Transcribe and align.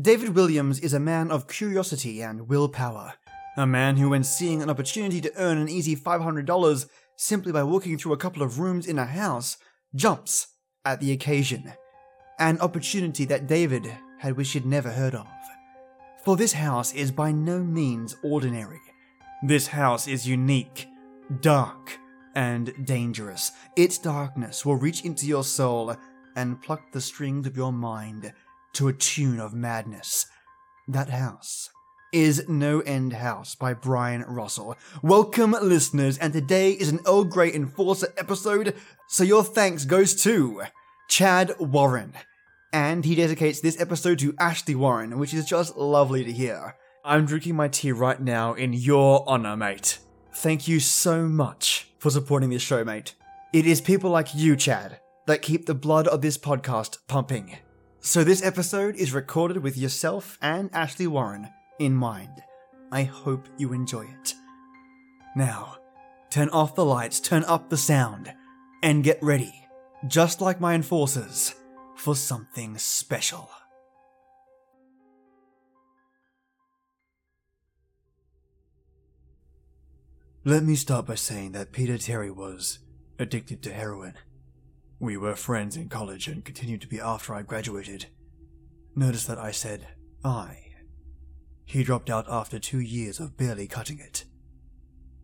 David 0.00 0.30
Williams 0.30 0.80
is 0.80 0.92
a 0.92 0.98
man 0.98 1.30
of 1.30 1.46
curiosity 1.46 2.20
and 2.20 2.48
willpower. 2.48 3.14
A 3.56 3.64
man 3.64 3.96
who, 3.96 4.10
when 4.10 4.24
seeing 4.24 4.60
an 4.60 4.68
opportunity 4.68 5.20
to 5.20 5.32
earn 5.36 5.56
an 5.56 5.68
easy 5.68 5.94
$500 5.94 6.88
simply 7.14 7.52
by 7.52 7.62
walking 7.62 7.96
through 7.96 8.12
a 8.12 8.16
couple 8.16 8.42
of 8.42 8.58
rooms 8.58 8.88
in 8.88 8.98
a 8.98 9.04
house, 9.04 9.56
jumps 9.94 10.48
at 10.84 10.98
the 10.98 11.12
occasion. 11.12 11.72
An 12.40 12.58
opportunity 12.58 13.24
that 13.26 13.46
David 13.46 13.88
had 14.18 14.36
wished 14.36 14.54
he'd 14.54 14.66
never 14.66 14.90
heard 14.90 15.14
of. 15.14 15.28
For 16.24 16.36
this 16.36 16.54
house 16.54 16.92
is 16.92 17.12
by 17.12 17.30
no 17.30 17.60
means 17.60 18.16
ordinary. 18.24 18.80
This 19.44 19.68
house 19.68 20.08
is 20.08 20.26
unique, 20.26 20.88
dark, 21.40 22.00
and 22.34 22.74
dangerous. 22.84 23.52
Its 23.76 23.98
darkness 23.98 24.66
will 24.66 24.74
reach 24.74 25.04
into 25.04 25.24
your 25.24 25.44
soul 25.44 25.94
and 26.34 26.60
pluck 26.60 26.90
the 26.90 27.00
strings 27.00 27.46
of 27.46 27.56
your 27.56 27.72
mind 27.72 28.32
to 28.74 28.88
a 28.88 28.92
tune 28.92 29.40
of 29.40 29.54
madness. 29.54 30.26
That 30.88 31.08
house 31.08 31.70
is 32.12 32.48
No 32.48 32.80
End 32.80 33.12
House 33.12 33.54
by 33.54 33.74
Brian 33.74 34.22
Russell. 34.22 34.76
Welcome, 35.02 35.56
listeners, 35.62 36.18
and 36.18 36.32
today 36.32 36.72
is 36.72 36.88
an 36.88 37.00
Earl 37.06 37.24
Grey 37.24 37.52
Enforcer 37.52 38.12
episode, 38.16 38.74
so 39.08 39.24
your 39.24 39.42
thanks 39.42 39.84
goes 39.84 40.14
to 40.22 40.62
Chad 41.08 41.54
Warren. 41.58 42.14
And 42.72 43.04
he 43.04 43.14
dedicates 43.14 43.60
this 43.60 43.80
episode 43.80 44.18
to 44.20 44.34
Ashley 44.38 44.74
Warren, 44.74 45.18
which 45.18 45.34
is 45.34 45.44
just 45.44 45.76
lovely 45.76 46.24
to 46.24 46.32
hear. 46.32 46.76
I'm 47.04 47.26
drinking 47.26 47.56
my 47.56 47.68
tea 47.68 47.92
right 47.92 48.20
now 48.20 48.54
in 48.54 48.72
your 48.72 49.24
honor, 49.28 49.56
mate. 49.56 49.98
Thank 50.34 50.66
you 50.66 50.80
so 50.80 51.26
much 51.26 51.88
for 51.98 52.10
supporting 52.10 52.50
this 52.50 52.62
show, 52.62 52.84
mate. 52.84 53.14
It 53.52 53.66
is 53.66 53.80
people 53.80 54.10
like 54.10 54.34
you, 54.34 54.56
Chad, 54.56 54.98
that 55.26 55.42
keep 55.42 55.66
the 55.66 55.74
blood 55.74 56.08
of 56.08 56.22
this 56.22 56.36
podcast 56.36 56.98
pumping. 57.06 57.58
So 58.06 58.22
this 58.22 58.44
episode 58.44 58.96
is 58.96 59.14
recorded 59.14 59.62
with 59.62 59.78
yourself 59.78 60.38
and 60.42 60.68
Ashley 60.74 61.06
Warren 61.06 61.48
in 61.78 61.94
mind. 61.94 62.42
I 62.92 63.04
hope 63.04 63.48
you 63.56 63.72
enjoy 63.72 64.02
it. 64.02 64.34
Now, 65.34 65.76
turn 66.28 66.50
off 66.50 66.74
the 66.74 66.84
lights, 66.84 67.18
turn 67.18 67.44
up 67.44 67.70
the 67.70 67.78
sound, 67.78 68.30
and 68.82 69.02
get 69.02 69.18
ready, 69.22 69.54
just 70.06 70.42
like 70.42 70.60
my 70.60 70.74
enforcers, 70.74 71.54
for 71.96 72.14
something 72.14 72.76
special. 72.76 73.48
Let 80.44 80.62
me 80.62 80.74
start 80.74 81.06
by 81.06 81.14
saying 81.14 81.52
that 81.52 81.72
Peter 81.72 81.96
Terry 81.96 82.30
was 82.30 82.80
addicted 83.18 83.62
to 83.62 83.72
heroin. 83.72 84.12
We 84.98 85.16
were 85.16 85.34
friends 85.34 85.76
in 85.76 85.88
college 85.88 86.28
and 86.28 86.44
continued 86.44 86.80
to 86.82 86.88
be 86.88 87.00
after 87.00 87.34
I 87.34 87.42
graduated. 87.42 88.06
Notice 88.94 89.24
that 89.26 89.38
I 89.38 89.50
said 89.50 89.88
I. 90.24 90.58
He 91.64 91.82
dropped 91.82 92.10
out 92.10 92.26
after 92.28 92.58
two 92.58 92.80
years 92.80 93.18
of 93.18 93.36
barely 93.36 93.66
cutting 93.66 93.98
it. 93.98 94.24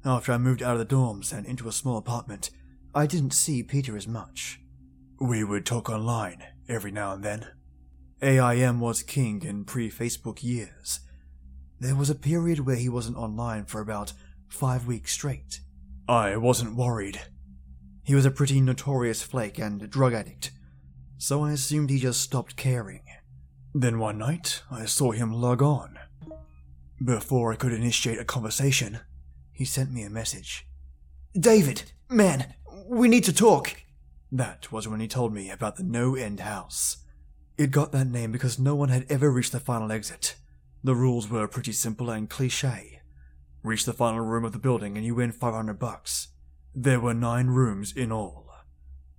After 0.05 0.33
I 0.33 0.39
moved 0.39 0.63
out 0.63 0.77
of 0.77 0.79
the 0.79 0.95
dorms 0.95 1.33
and 1.33 1.47
into 1.47 1.69
a 1.69 1.73
small 1.73 1.99
apartment, 1.99 2.51
I 2.95 3.07
didn't 3.07 3.33
see 3.33 3.63
Peter 3.63 3.97
as 3.97 4.09
much. 4.09 4.61
We 5.21 5.45
would 5.45 5.67
talk 5.67 5.91
online 5.91 6.43
every 6.69 6.91
now 6.91 7.13
and 7.13 7.23
then. 7.23 7.47
AIM 8.23 8.81
was 8.81 9.03
king 9.03 9.43
in 9.43 9.65
pre 9.65 9.91
Facebook 9.91 10.43
years. 10.43 11.01
There 11.79 11.95
was 11.95 12.11
a 12.11 12.15
period 12.15 12.61
where 12.61 12.77
he 12.77 12.89
wasn't 12.89 13.17
online 13.17 13.65
for 13.67 13.81
about 13.81 14.13
five 14.49 14.87
weeks 14.87 15.13
straight. 15.13 15.61
I 16.09 16.37
wasn't 16.37 16.77
worried. 16.77 17.21
He 18.11 18.17
was 18.17 18.27
a 18.27 18.31
pretty 18.33 18.61
notorious 18.61 19.23
flake 19.23 19.61
and 19.61 19.89
drug 19.89 20.15
addict, 20.15 20.51
so 21.17 21.45
I 21.45 21.53
assumed 21.53 21.91
he 21.91 22.01
just 22.01 22.21
stopped 22.21 22.57
caring. 22.57 23.05
Then 23.73 24.01
one 24.01 24.19
night, 24.19 24.65
I 24.69 24.87
saw 24.87 25.13
him 25.13 25.33
log 25.33 25.63
on. 25.63 25.97
Before 27.01 27.53
I 27.53 27.55
could 27.55 27.73
initiate 27.73 28.19
a 28.19 28.25
conversation, 28.25 28.99
he 29.53 29.65
sent 29.65 29.93
me 29.93 30.03
a 30.03 30.11
message. 30.11 30.67
David, 31.39 31.93
man, 32.09 32.53
we 32.89 33.07
need 33.07 33.23
to 33.27 33.33
talk. 33.33 33.77
That 34.33 34.73
was 34.73 34.89
when 34.89 34.99
he 34.99 35.07
told 35.07 35.33
me 35.33 35.49
about 35.49 35.77
the 35.77 35.85
No 35.85 36.17
End 36.17 36.41
House. 36.41 37.05
It 37.57 37.71
got 37.71 37.93
that 37.93 38.09
name 38.09 38.33
because 38.33 38.59
no 38.59 38.75
one 38.75 38.89
had 38.89 39.07
ever 39.09 39.31
reached 39.31 39.53
the 39.53 39.61
final 39.61 39.93
exit. 39.93 40.35
The 40.83 40.97
rules 40.97 41.29
were 41.29 41.47
pretty 41.47 41.71
simple 41.71 42.11
and 42.11 42.29
cliche. 42.29 43.03
Reach 43.63 43.85
the 43.85 43.93
final 43.93 44.23
room 44.23 44.45
of 44.45 44.51
the 44.51 44.59
building 44.59 44.97
and 44.97 45.07
you 45.07 45.15
win 45.15 45.31
500 45.31 45.79
bucks. 45.79 46.30
There 46.75 47.01
were 47.01 47.15
nine 47.15 47.49
rooms 47.49 47.93
in 47.93 48.13
all. 48.13 48.49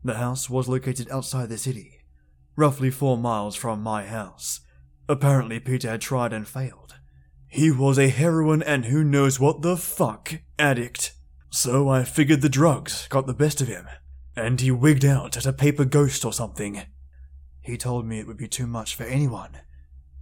The 0.03 0.15
house 0.15 0.49
was 0.49 0.67
located 0.67 1.09
outside 1.11 1.49
the 1.49 1.57
city, 1.57 1.99
roughly 2.55 2.89
four 2.89 3.17
miles 3.17 3.55
from 3.55 3.83
my 3.83 4.05
house. 4.07 4.61
Apparently, 5.07 5.59
Peter 5.59 5.89
had 5.89 6.01
tried 6.01 6.33
and 6.33 6.47
failed. 6.47 6.95
He 7.47 7.69
was 7.69 7.99
a 7.99 8.07
heroin 8.07 8.63
and 8.63 8.85
who 8.85 9.03
knows 9.03 9.39
what 9.39 9.61
the 9.61 9.75
fuck 9.75 10.41
addict. 10.57 11.13
So 11.49 11.89
I 11.89 12.05
figured 12.05 12.41
the 12.41 12.49
drugs 12.49 13.07
got 13.09 13.27
the 13.27 13.33
best 13.33 13.59
of 13.59 13.67
him, 13.67 13.87
and 14.37 14.61
he 14.61 14.71
wigged 14.71 15.03
out 15.03 15.35
at 15.35 15.45
a 15.45 15.51
paper 15.51 15.83
ghost 15.83 16.23
or 16.23 16.31
something. 16.31 16.83
He 17.59 17.77
told 17.77 18.05
me 18.05 18.19
it 18.19 18.27
would 18.27 18.37
be 18.37 18.47
too 18.47 18.67
much 18.67 18.95
for 18.95 19.03
anyone, 19.03 19.57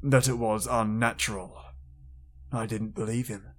that 0.02 0.28
it 0.28 0.40
was 0.40 0.68
unnatural. 0.70 1.56
I 2.52 2.66
didn't 2.66 2.96
believe 2.96 3.28
him. 3.28 3.52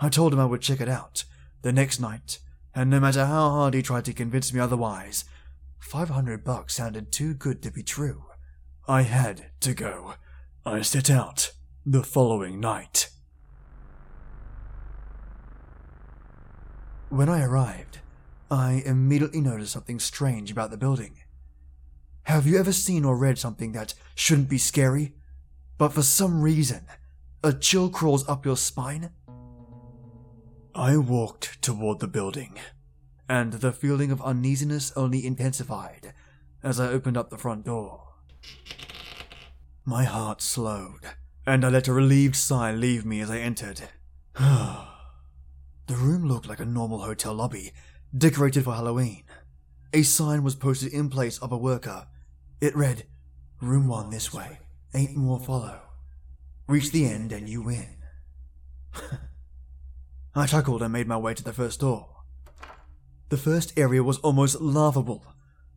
I 0.00 0.08
told 0.08 0.32
him 0.32 0.40
I 0.40 0.44
would 0.44 0.60
check 0.60 0.80
it 0.80 0.88
out 0.88 1.24
the 1.62 1.72
next 1.72 2.00
night, 2.00 2.40
and 2.76 2.90
no 2.90 3.00
matter 3.00 3.24
how 3.24 3.48
hard 3.48 3.72
he 3.72 3.80
tried 3.80 4.04
to 4.04 4.12
convince 4.12 4.52
me 4.52 4.60
otherwise, 4.60 5.24
500 5.78 6.44
bucks 6.44 6.74
sounded 6.74 7.10
too 7.10 7.32
good 7.32 7.62
to 7.62 7.70
be 7.70 7.82
true. 7.82 8.26
I 8.86 9.02
had 9.02 9.46
to 9.60 9.72
go. 9.72 10.16
I 10.66 10.82
set 10.82 11.08
out 11.08 11.52
the 11.86 12.02
following 12.02 12.60
night. 12.60 13.08
When 17.08 17.30
I 17.30 17.42
arrived, 17.42 18.00
I 18.50 18.82
immediately 18.84 19.40
noticed 19.40 19.72
something 19.72 19.98
strange 19.98 20.50
about 20.50 20.70
the 20.70 20.76
building. 20.76 21.16
Have 22.24 22.46
you 22.46 22.58
ever 22.58 22.72
seen 22.72 23.06
or 23.06 23.16
read 23.16 23.38
something 23.38 23.72
that 23.72 23.94
shouldn't 24.14 24.50
be 24.50 24.58
scary, 24.58 25.14
but 25.78 25.94
for 25.94 26.02
some 26.02 26.42
reason, 26.42 26.82
a 27.42 27.54
chill 27.54 27.88
crawls 27.88 28.28
up 28.28 28.44
your 28.44 28.56
spine? 28.58 29.12
I 30.76 30.98
walked 30.98 31.62
toward 31.62 32.00
the 32.00 32.06
building, 32.06 32.58
and 33.30 33.54
the 33.54 33.72
feeling 33.72 34.10
of 34.10 34.20
uneasiness 34.20 34.92
only 34.94 35.24
intensified 35.24 36.12
as 36.62 36.78
I 36.78 36.88
opened 36.88 37.16
up 37.16 37.30
the 37.30 37.38
front 37.38 37.64
door. 37.64 38.08
My 39.86 40.04
heart 40.04 40.42
slowed, 40.42 41.00
and 41.46 41.64
I 41.64 41.70
let 41.70 41.88
a 41.88 41.94
relieved 41.94 42.36
sigh 42.36 42.72
leave 42.72 43.06
me 43.06 43.20
as 43.20 43.30
I 43.30 43.38
entered. 43.38 43.84
the 44.34 44.84
room 45.88 46.28
looked 46.28 46.46
like 46.46 46.60
a 46.60 46.66
normal 46.66 46.98
hotel 46.98 47.32
lobby, 47.32 47.72
decorated 48.14 48.64
for 48.64 48.74
Halloween. 48.74 49.24
A 49.94 50.02
sign 50.02 50.42
was 50.42 50.56
posted 50.56 50.92
in 50.92 51.08
place 51.08 51.38
of 51.38 51.52
a 51.52 51.56
worker. 51.56 52.06
It 52.60 52.76
read, 52.76 53.06
Room 53.62 53.88
1 53.88 54.10
this 54.10 54.30
way, 54.30 54.58
eight 54.92 55.16
more 55.16 55.40
follow. 55.40 55.80
Reach 56.68 56.90
the 56.90 57.06
end 57.06 57.32
and 57.32 57.48
you 57.48 57.62
win. 57.62 57.96
I 60.36 60.46
chuckled 60.46 60.82
and 60.82 60.92
made 60.92 61.08
my 61.08 61.16
way 61.16 61.34
to 61.34 61.42
the 61.42 61.52
first 61.52 61.80
door. 61.80 62.08
The 63.30 63.36
first 63.36 63.76
area 63.76 64.04
was 64.04 64.18
almost 64.18 64.60
laughable. 64.60 65.24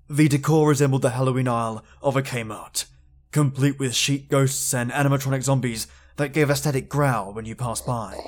The 0.07 0.27
decor 0.27 0.67
resembled 0.67 1.01
the 1.01 1.11
Halloween 1.11 1.47
aisle 1.47 1.83
of 2.01 2.15
a 2.15 2.21
Kmart 2.21 2.85
complete 3.31 3.77
with 3.77 3.93
sheet 3.93 4.29
ghosts 4.29 4.73
and 4.73 4.91
animatronic 4.91 5.43
zombies 5.43 5.87
that 6.17 6.33
gave 6.33 6.49
a 6.49 6.55
static 6.55 6.89
growl 6.89 7.31
when 7.33 7.45
you 7.45 7.55
passed 7.55 7.85
by. 7.85 8.19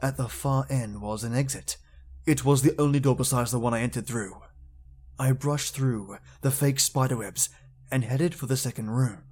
At 0.00 0.16
the 0.16 0.28
far 0.28 0.66
end 0.68 1.00
was 1.00 1.22
an 1.22 1.34
exit. 1.34 1.76
It 2.26 2.44
was 2.44 2.62
the 2.62 2.74
only 2.80 3.00
door 3.00 3.14
besides 3.14 3.52
the 3.52 3.60
one 3.60 3.72
I 3.72 3.80
entered 3.80 4.06
through. 4.06 4.42
I 5.18 5.32
brushed 5.32 5.74
through 5.74 6.18
the 6.40 6.50
fake 6.50 6.80
spiderwebs 6.80 7.48
and 7.90 8.04
headed 8.04 8.34
for 8.34 8.46
the 8.46 8.56
second 8.56 8.90
room. 8.90 9.24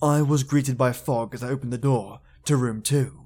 I 0.00 0.22
was 0.22 0.44
greeted 0.44 0.78
by 0.78 0.92
fog 0.92 1.34
as 1.34 1.42
I 1.42 1.48
opened 1.48 1.72
the 1.72 1.78
door 1.78 2.20
to 2.44 2.56
room 2.56 2.82
two. 2.82 3.25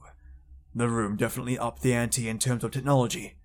The 0.75 0.88
room 0.88 1.17
definitely 1.17 1.58
upped 1.58 1.82
the 1.82 1.94
ante 1.94 2.28
in 2.28 2.38
terms 2.38 2.64
of 2.64 2.70
technology. 2.70 3.37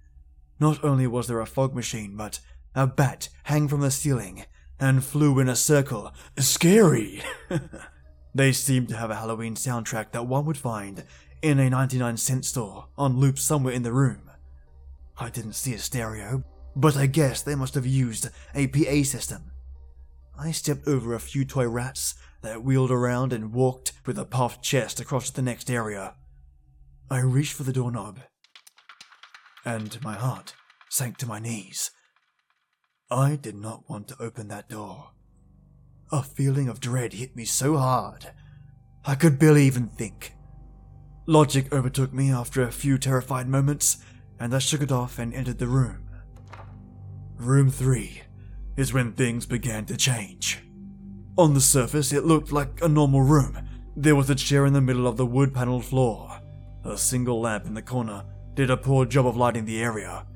Not 0.60 0.84
only 0.84 1.08
was 1.08 1.28
there 1.28 1.40
a 1.40 1.46
fog 1.46 1.74
machine, 1.74 2.16
but 2.16 2.40
a 2.76 2.88
bat 2.88 3.30
hanging 3.44 3.68
from 3.68 3.82
the 3.82 3.92
ceiling 3.92 4.46
and 4.80 5.04
flew 5.04 5.40
in 5.40 5.50
a 5.50 5.56
circle. 5.56 6.14
Scary! 6.38 7.24
they 8.36 8.52
seemed 8.52 8.90
to 8.90 8.98
have 8.98 9.10
a 9.10 9.16
Halloween 9.16 9.56
soundtrack 9.56 10.12
that 10.12 10.28
one 10.28 10.46
would 10.46 10.58
find 10.58 11.04
in 11.42 11.60
a 11.60 11.70
99 11.70 12.18
cent 12.18 12.46
store 12.46 12.88
on 12.98 13.18
loop 13.18 13.40
somewhere 13.40 13.74
in 13.74 13.84
the 13.84 13.94
room. 13.94 14.30
I 15.18 15.30
didn't 15.30 15.54
see 15.54 15.74
a 15.74 15.80
stereo, 15.80 16.44
but 16.76 16.98
I 16.98 17.06
guess 17.06 17.42
they 17.42 17.56
must 17.56 17.76
have 17.76 17.86
used 17.86 18.30
a 18.54 18.68
PA 18.68 19.04
system. 19.04 19.52
I 20.38 20.52
stepped 20.52 20.88
over 20.88 21.14
a 21.14 21.20
few 21.20 21.46
toy 21.46 21.68
rats 21.68 22.16
that 22.42 22.64
wheeled 22.64 22.92
around 22.92 23.32
and 23.32 23.54
walked 23.54 23.94
with 24.06 24.20
a 24.20 24.26
puffed 24.26 24.62
chest 24.62 25.00
across 25.00 25.30
the 25.30 25.42
next 25.42 25.72
area. 25.72 26.16
I 27.10 27.20
reached 27.20 27.54
for 27.54 27.62
the 27.62 27.72
doorknob, 27.72 28.20
and 29.64 30.02
my 30.04 30.16
heart 30.16 30.56
sank 30.90 31.18
to 31.18 31.28
my 31.28 31.38
knees. 31.38 31.92
I 33.12 33.36
did 33.36 33.56
not 33.56 33.88
want 33.88 34.08
to 34.08 34.20
open 34.20 34.48
that 34.48 34.70
door. 34.70 35.12
A 36.12 36.24
feeling 36.24 36.68
of 36.68 36.80
dread 36.80 37.14
hit 37.14 37.36
me 37.36 37.46
so 37.46 37.78
hard. 37.78 38.32
I 39.06 39.14
could 39.14 39.38
barely 39.38 39.66
even 39.66 39.90
think. 39.90 40.34
Logic 41.28 41.72
overtook 41.72 42.12
me 42.12 42.32
after 42.32 42.64
a 42.64 42.72
few 42.72 42.98
terrified 42.98 43.48
moments, 43.48 43.98
and 44.40 44.56
I 44.56 44.60
shook 44.60 44.82
it 44.82 44.92
off 44.92 45.20
and 45.20 45.32
entered 45.32 45.60
the 45.60 45.68
room. 45.68 46.10
Room 47.38 47.70
3 47.70 48.22
is 48.78 48.94
when 48.94 49.14
things 49.14 49.46
began 49.46 49.86
to 49.86 49.96
change. 49.96 50.64
On 51.38 51.54
the 51.54 51.62
surface, 51.62 52.12
it 52.12 52.26
looked 52.26 52.52
like 52.52 52.82
a 52.82 52.88
normal 52.88 53.22
room. 53.22 53.60
There 53.96 54.16
was 54.16 54.30
a 54.32 54.36
chair 54.36 54.66
in 54.66 54.74
the 54.74 54.82
middle 54.82 55.06
of 55.06 55.18
the 55.18 55.26
wood 55.26 55.54
paneled 55.54 55.86
floor. 55.86 56.35
A 56.86 56.98
single 56.98 57.42
lamp 57.42 57.66
in 57.66 57.74
the 57.74 57.82
corner 57.82 58.24
did 58.54 58.70
a 58.70 58.78
poor 58.78 59.06
job 59.06 59.26
of 59.26 59.36
lighting 59.36 59.66
the 59.66 59.82
area, 59.82 60.28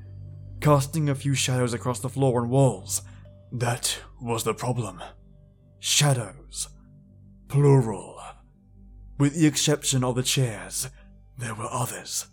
casting 0.60 1.08
a 1.08 1.16
few 1.16 1.36
shadows 1.36 1.74
across 1.74 2.00
the 2.00 2.10
floor 2.10 2.42
and 2.42 2.50
walls. 2.50 3.04
That 3.52 4.00
was 4.20 4.44
the 4.44 4.56
problem. 4.56 5.02
Shadows. 5.80 6.70
Plural. 7.48 8.20
With 9.20 9.36
the 9.36 9.46
exception 9.46 10.04
of 10.04 10.16
the 10.16 10.24
chairs, 10.24 10.90
there 11.38 11.54
were 11.54 11.72
others. 11.72 12.26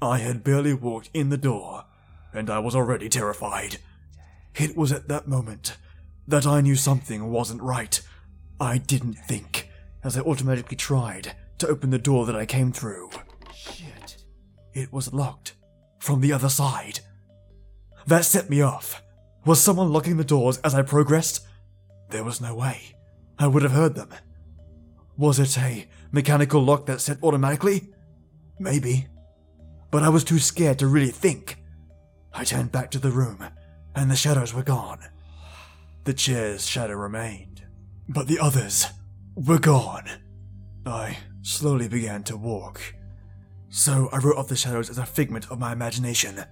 I 0.00 0.18
had 0.18 0.42
barely 0.42 0.72
walked 0.72 1.10
in 1.12 1.28
the 1.28 1.36
door, 1.36 1.84
and 2.32 2.48
I 2.48 2.60
was 2.60 2.74
already 2.74 3.10
terrified. 3.10 3.76
It 4.54 4.74
was 4.74 4.90
at 4.90 5.08
that 5.08 5.28
moment 5.28 5.76
that 6.26 6.46
I 6.46 6.62
knew 6.62 6.76
something 6.76 7.30
wasn't 7.30 7.62
right. 7.62 8.00
I 8.58 8.78
didn't 8.78 9.14
think, 9.14 9.68
as 10.02 10.16
I 10.16 10.22
automatically 10.22 10.76
tried 10.76 11.36
to 11.58 11.68
open 11.68 11.90
the 11.90 11.98
door 11.98 12.24
that 12.26 12.36
I 12.36 12.46
came 12.46 12.72
through. 12.72 13.10
Shit. 13.72 14.16
It 14.72 14.92
was 14.92 15.12
locked 15.12 15.54
from 15.98 16.20
the 16.20 16.32
other 16.32 16.48
side. 16.48 17.00
That 18.06 18.24
set 18.24 18.50
me 18.50 18.60
off. 18.60 19.02
Was 19.44 19.60
someone 19.60 19.92
locking 19.92 20.16
the 20.16 20.24
doors 20.24 20.58
as 20.58 20.74
I 20.74 20.82
progressed? 20.82 21.46
There 22.10 22.24
was 22.24 22.40
no 22.40 22.54
way. 22.54 22.96
I 23.38 23.46
would 23.46 23.62
have 23.62 23.72
heard 23.72 23.94
them. 23.94 24.10
Was 25.16 25.38
it 25.38 25.56
a 25.58 25.86
mechanical 26.12 26.62
lock 26.62 26.86
that 26.86 27.00
set 27.00 27.22
automatically? 27.22 27.88
Maybe. 28.58 29.06
But 29.90 30.02
I 30.02 30.08
was 30.08 30.24
too 30.24 30.38
scared 30.38 30.78
to 30.80 30.86
really 30.86 31.10
think. 31.10 31.58
I 32.32 32.44
turned 32.44 32.72
back 32.72 32.90
to 32.92 32.98
the 32.98 33.10
room, 33.10 33.44
and 33.94 34.10
the 34.10 34.16
shadows 34.16 34.52
were 34.52 34.62
gone. 34.62 35.00
The 36.04 36.14
chair's 36.14 36.66
shadow 36.66 36.94
remained, 36.94 37.64
but 38.08 38.26
the 38.26 38.40
others 38.40 38.86
were 39.34 39.58
gone. 39.58 40.08
I 40.84 41.18
slowly 41.42 41.88
began 41.88 42.24
to 42.24 42.36
walk. 42.36 42.80
So 43.76 44.08
I 44.12 44.18
wrote 44.18 44.36
off 44.36 44.46
the 44.46 44.54
shadows 44.54 44.88
as 44.88 44.98
a 44.98 45.04
figment 45.04 45.50
of 45.50 45.58
my 45.58 45.72
imagination. 45.72 46.44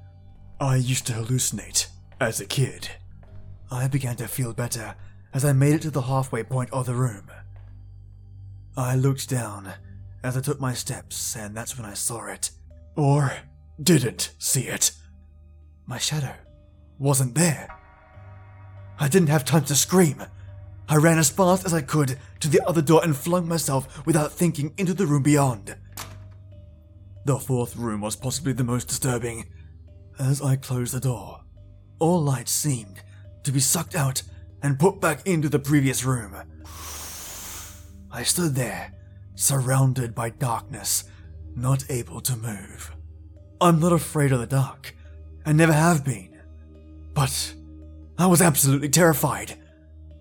I 0.61 0.75
used 0.75 1.07
to 1.07 1.13
hallucinate 1.13 1.87
as 2.21 2.41
a 2.41 2.47
kid. 2.47 2.89
I 3.71 3.87
began 3.87 4.17
to 4.17 4.27
feel 4.27 4.53
better 4.53 4.97
as 5.33 5.45
I 5.45 5.53
made 5.53 5.75
it 5.75 5.83
to 5.83 5.93
the 5.93 6.03
halfway 6.03 6.43
point 6.43 6.71
of 6.73 6.85
the 6.85 6.97
room. 6.97 7.31
I 8.77 8.97
looked 8.97 9.29
down 9.29 9.73
as 10.25 10.37
I 10.37 10.41
took 10.41 10.59
my 10.59 10.75
steps, 10.75 11.37
and 11.37 11.57
that's 11.57 11.79
when 11.79 11.87
I 11.87 11.95
saw 11.95 12.27
it. 12.27 12.51
Or 12.97 13.33
didn't 13.81 14.33
see 14.41 14.63
it. 14.67 14.91
My 15.87 15.99
shadow 15.99 16.35
wasn't 16.99 17.37
there. 17.37 17.69
I 18.99 19.07
didn't 19.07 19.29
have 19.29 19.45
time 19.45 19.65
to 19.67 19.77
scream. 19.77 20.25
I 20.89 20.97
ran 20.97 21.21
as 21.21 21.31
fast 21.31 21.67
as 21.67 21.73
I 21.73 21.83
could 21.83 22.19
to 22.41 22.49
the 22.49 22.67
other 22.67 22.83
door 22.83 23.05
and 23.05 23.17
flung 23.17 23.47
myself 23.47 24.05
without 24.05 24.33
thinking 24.33 24.75
into 24.77 24.93
the 24.93 25.07
room 25.07 25.23
beyond. 25.23 25.77
The 27.25 27.39
fourth 27.39 27.77
room 27.77 28.01
was 28.01 28.17
possibly 28.17 28.53
the 28.53 28.65
most 28.65 28.89
disturbing. 28.89 29.47
As 30.19 30.43
I 30.43 30.57
closed 30.57 30.93
the 30.93 31.01
door, 31.01 31.41
all 32.01 32.21
light 32.21 32.49
seemed 32.49 33.03
to 33.45 33.53
be 33.53 33.61
sucked 33.61 33.95
out 33.95 34.23
and 34.63 34.79
put 34.79 35.01
back 35.01 35.27
into 35.27 35.49
the 35.49 35.59
previous 35.59 36.05
room. 36.05 36.35
I 38.11 38.25
stood 38.25 38.55
there, 38.55 38.93
surrounded 39.37 40.15
by 40.15 40.31
darkness, 40.31 41.05
not 41.55 41.85
able 41.91 42.21
to 42.23 42.37
move. 42.37 42.93
I'm 43.61 43.79
not 43.79 43.93
afraid 43.93 44.33
of 44.33 44.41
the 44.41 44.47
dark, 44.47 44.95
and 45.47 45.57
never 45.57 45.73
have 45.73 46.05
been. 46.05 46.41
But 47.15 47.55
I 48.19 48.27
was 48.27 48.43
absolutely 48.43 48.89
terrified. 48.89 49.55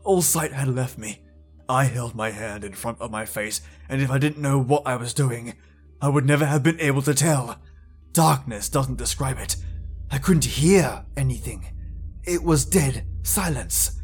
All 0.04 0.22
sight 0.22 0.54
had 0.54 0.68
left 0.68 0.98
me. 0.98 1.24
I 1.68 1.86
held 1.86 2.16
my 2.16 2.30
hand 2.30 2.64
in 2.64 2.74
front 2.74 3.02
of 3.02 3.12
my 3.12 3.26
face, 3.26 3.62
and 3.90 4.02
if 4.02 4.12
I 4.12 4.18
didn't 4.18 4.42
know 4.42 4.60
what 4.60 4.84
I 4.86 4.96
was 4.96 5.14
doing, 5.14 5.54
I 6.02 6.10
would 6.10 6.26
never 6.26 6.46
have 6.46 6.64
been 6.64 6.80
able 6.80 7.04
to 7.04 7.14
tell. 7.14 7.60
Darkness 8.12 8.70
doesn't 8.70 8.98
describe 8.98 9.38
it. 9.38 9.56
I 10.10 10.18
couldn't 10.18 10.46
hear 10.46 11.06
anything. 11.16 11.68
It 12.24 12.44
was 12.44 12.66
dead 12.66 13.06
silence. 13.24 14.02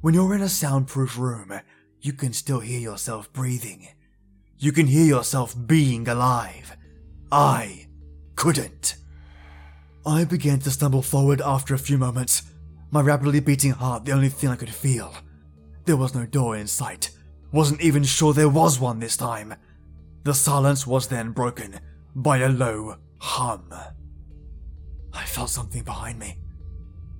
When 0.00 0.14
you're 0.14 0.34
in 0.34 0.42
a 0.42 0.48
soundproof 0.48 1.18
room, 1.18 1.52
you 2.00 2.12
can 2.12 2.32
still 2.32 2.60
hear 2.60 2.78
yourself 2.78 3.32
breathing. 3.32 3.88
You 4.58 4.70
can 4.70 4.86
hear 4.86 5.04
yourself 5.04 5.56
being 5.66 6.06
alive. 6.06 6.76
I 7.32 7.86
couldn't. 8.36 8.96
I 10.06 10.24
began 10.24 10.60
to 10.60 10.70
stumble 10.70 11.02
forward 11.02 11.40
after 11.40 11.74
a 11.74 11.78
few 11.78 11.98
moments, 11.98 12.42
my 12.90 13.00
rapidly 13.00 13.40
beating 13.40 13.72
heart 13.72 14.04
the 14.04 14.12
only 14.12 14.28
thing 14.28 14.50
I 14.50 14.56
could 14.56 14.70
feel. 14.70 15.14
There 15.84 15.96
was 15.96 16.14
no 16.14 16.26
door 16.26 16.56
in 16.56 16.66
sight. 16.66 17.10
Wasn't 17.50 17.80
even 17.80 18.04
sure 18.04 18.32
there 18.32 18.48
was 18.48 18.78
one 18.78 19.00
this 19.00 19.16
time. 19.16 19.54
The 20.28 20.34
silence 20.34 20.86
was 20.86 21.08
then 21.08 21.32
broken 21.32 21.80
by 22.14 22.40
a 22.40 22.50
low 22.50 22.96
hum. 23.18 23.72
I 25.10 25.24
felt 25.24 25.48
something 25.48 25.82
behind 25.82 26.18
me. 26.18 26.36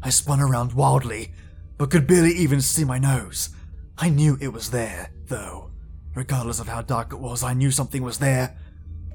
I 0.02 0.10
spun 0.10 0.42
around 0.42 0.74
wildly, 0.74 1.32
but 1.78 1.90
could 1.90 2.06
barely 2.06 2.32
even 2.32 2.60
see 2.60 2.84
my 2.84 2.98
nose. 2.98 3.48
I 3.96 4.10
knew 4.10 4.36
it 4.42 4.52
was 4.52 4.70
there, 4.70 5.08
though. 5.24 5.70
Regardless 6.14 6.60
of 6.60 6.68
how 6.68 6.82
dark 6.82 7.14
it 7.14 7.18
was, 7.18 7.42
I 7.42 7.54
knew 7.54 7.70
something 7.70 8.02
was 8.02 8.18
there. 8.18 8.58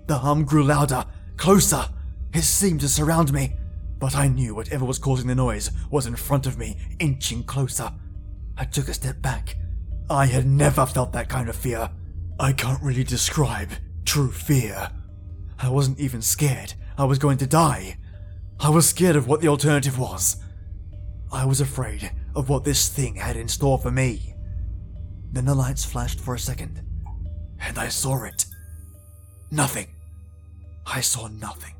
The 0.08 0.18
hum 0.18 0.44
grew 0.44 0.64
louder, 0.64 1.06
closer. 1.38 1.88
It 2.34 2.42
seemed 2.42 2.82
to 2.82 2.90
surround 2.90 3.32
me, 3.32 3.54
but 4.00 4.16
I 4.16 4.28
knew 4.28 4.56
whatever 4.56 4.86
was 4.86 4.98
causing 4.98 5.28
the 5.28 5.36
noise 5.36 5.70
was 5.92 6.08
in 6.08 6.16
front 6.16 6.48
of 6.48 6.58
me, 6.58 6.78
inching 6.98 7.44
closer. 7.44 7.92
I 8.58 8.66
took 8.66 8.88
a 8.88 8.94
step 8.96 9.22
back. 9.22 9.56
I 10.10 10.26
had 10.26 10.48
never 10.48 10.88
felt 10.88 11.14
that 11.14 11.30
kind 11.30 11.48
of 11.48 11.56
fear. 11.56 11.92
I 12.40 12.52
can't 12.52 12.82
really 12.82 13.04
describe 13.04 13.70
true 14.06 14.32
fear. 14.32 14.90
I 15.60 15.70
wasn't 15.70 16.00
even 16.00 16.22
scared 16.22 16.74
I 16.98 17.06
was 17.06 17.20
going 17.20 17.38
to 17.40 17.48
die. 17.48 17.98
I 18.60 18.70
was 18.70 18.88
scared 18.88 19.16
of 19.16 19.28
what 19.28 19.42
the 19.42 19.48
alternative 19.48 19.98
was. 19.98 20.38
I 21.32 21.46
was 21.46 21.60
afraid 21.60 22.12
of 22.36 22.50
what 22.50 22.64
this 22.64 22.88
thing 22.88 23.16
had 23.16 23.36
in 23.36 23.48
store 23.48 23.80
for 23.80 23.92
me. 23.92 24.36
Then 25.32 25.46
the 25.46 25.56
lights 25.56 25.84
flashed 25.84 26.20
for 26.20 26.36
a 26.36 26.40
second, 26.40 26.82
and 27.60 27.80
I 27.80 27.88
saw 27.88 28.24
it. 28.24 28.46
Nothing. 29.50 29.88
I 30.86 31.02
saw 31.02 31.28
nothing. 31.28 31.74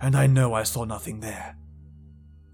And 0.00 0.16
I 0.16 0.26
know 0.28 0.54
I 0.54 0.62
saw 0.62 0.84
nothing 0.84 1.20
there. 1.20 1.56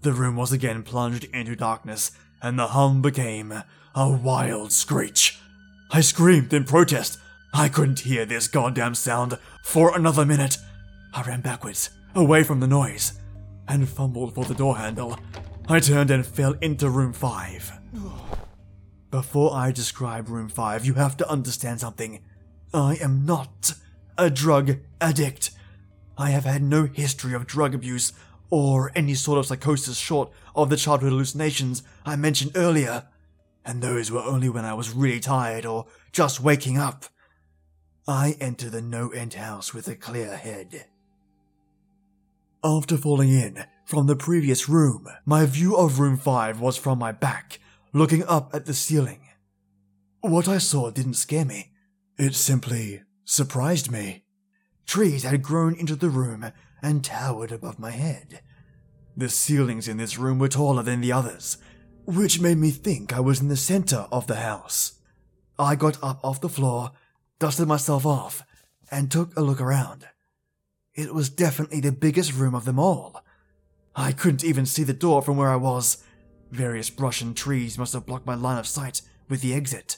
The 0.01 0.13
room 0.13 0.35
was 0.35 0.51
again 0.51 0.81
plunged 0.81 1.25
into 1.25 1.55
darkness, 1.55 2.11
and 2.41 2.57
the 2.57 2.67
hum 2.67 3.03
became 3.03 3.63
a 3.93 4.09
wild 4.09 4.71
screech. 4.71 5.40
I 5.93 5.99
screamed 5.99 6.53
in 6.53 6.63
protest. 6.63 7.17
I 7.53 7.67
couldn't 7.67 7.99
hear 7.99 8.25
this 8.25 8.47
goddamn 8.47 8.95
sound 8.95 9.37
for 9.61 9.93
another 9.93 10.25
minute. 10.25 10.57
I 11.13 11.21
ran 11.23 11.41
backwards, 11.41 11.89
away 12.15 12.43
from 12.43 12.61
the 12.61 12.67
noise, 12.67 13.19
and 13.67 13.89
fumbled 13.89 14.33
for 14.33 14.45
the 14.45 14.53
door 14.53 14.77
handle. 14.77 15.19
I 15.67 15.81
turned 15.81 16.09
and 16.09 16.25
fell 16.25 16.53
into 16.61 16.89
room 16.89 17.11
5. 17.11 17.73
Before 19.11 19.53
I 19.53 19.73
describe 19.73 20.29
room 20.29 20.47
5, 20.47 20.85
you 20.85 20.93
have 20.93 21.17
to 21.17 21.29
understand 21.29 21.81
something. 21.81 22.21
I 22.73 22.95
am 23.01 23.25
not 23.25 23.73
a 24.17 24.29
drug 24.29 24.77
addict. 25.01 25.51
I 26.17 26.29
have 26.29 26.45
had 26.45 26.63
no 26.63 26.85
history 26.85 27.33
of 27.33 27.47
drug 27.47 27.75
abuse 27.75 28.13
or 28.49 28.93
any 28.95 29.13
sort 29.13 29.39
of 29.39 29.45
psychosis 29.45 29.97
short 29.97 30.31
of 30.55 30.69
the 30.69 30.77
childhood 30.77 31.11
hallucinations 31.11 31.83
I 32.05 32.15
mentioned 32.15 32.51
earlier, 32.55 33.07
and 33.65 33.81
those 33.81 34.11
were 34.11 34.21
only 34.21 34.49
when 34.49 34.65
I 34.65 34.73
was 34.73 34.91
really 34.91 35.19
tired 35.19 35.65
or 35.65 35.85
just 36.11 36.41
waking 36.41 36.77
up. 36.77 37.05
I 38.07 38.35
entered 38.39 38.71
the 38.71 38.81
no 38.81 39.09
end 39.09 39.35
house 39.35 39.73
with 39.73 39.87
a 39.87 39.95
clear 39.95 40.35
head. 40.35 40.85
After 42.63 42.97
falling 42.97 43.29
in 43.29 43.63
from 43.85 44.07
the 44.07 44.15
previous 44.15 44.69
room, 44.69 45.07
my 45.25 45.45
view 45.45 45.75
of 45.75 45.99
room 45.99 46.17
5 46.17 46.59
was 46.59 46.77
from 46.77 46.99
my 46.99 47.11
back, 47.11 47.59
looking 47.93 48.23
up 48.25 48.53
at 48.53 48.65
the 48.65 48.73
ceiling. 48.73 49.21
What 50.21 50.47
I 50.47 50.59
saw 50.59 50.91
didn't 50.91 51.15
scare 51.15 51.45
me, 51.45 51.71
it 52.17 52.35
simply 52.35 53.01
surprised 53.25 53.91
me. 53.91 54.25
Trees 54.85 55.23
had 55.23 55.41
grown 55.41 55.73
into 55.75 55.95
the 55.95 56.09
room 56.09 56.51
and 56.81 57.03
towered 57.03 57.51
above 57.51 57.79
my 57.79 57.91
head. 57.91 58.41
The 59.15 59.29
ceilings 59.29 59.87
in 59.87 59.97
this 59.97 60.17
room 60.17 60.37
were 60.39 60.47
taller 60.47 60.83
than 60.83 61.01
the 61.01 61.11
others, 61.11 61.57
which 62.15 62.41
made 62.41 62.57
me 62.57 62.71
think 62.71 63.13
I 63.13 63.19
was 63.19 63.39
in 63.39 63.47
the 63.47 63.55
center 63.55 64.07
of 64.11 64.27
the 64.27 64.35
house. 64.35 64.93
I 65.57 65.75
got 65.75 66.01
up 66.03 66.19
off 66.23 66.41
the 66.41 66.49
floor, 66.49 66.91
dusted 67.39 67.67
myself 67.67 68.05
off, 68.05 68.43
and 68.89 69.09
took 69.09 69.35
a 69.37 69.41
look 69.41 69.61
around. 69.61 70.07
It 70.93 71.13
was 71.13 71.29
definitely 71.29 71.79
the 71.79 71.91
biggest 71.91 72.33
room 72.33 72.53
of 72.53 72.65
them 72.65 72.79
all. 72.79 73.23
I 73.95 74.11
couldn't 74.11 74.43
even 74.43 74.65
see 74.65 74.83
the 74.83 74.93
door 74.93 75.21
from 75.21 75.37
where 75.37 75.49
I 75.49 75.55
was. 75.55 76.03
Various 76.51 76.89
brush 76.89 77.21
and 77.21 77.35
trees 77.35 77.77
must 77.77 77.93
have 77.93 78.05
blocked 78.05 78.25
my 78.25 78.35
line 78.35 78.57
of 78.57 78.67
sight 78.67 79.01
with 79.29 79.41
the 79.41 79.53
exit. 79.53 79.97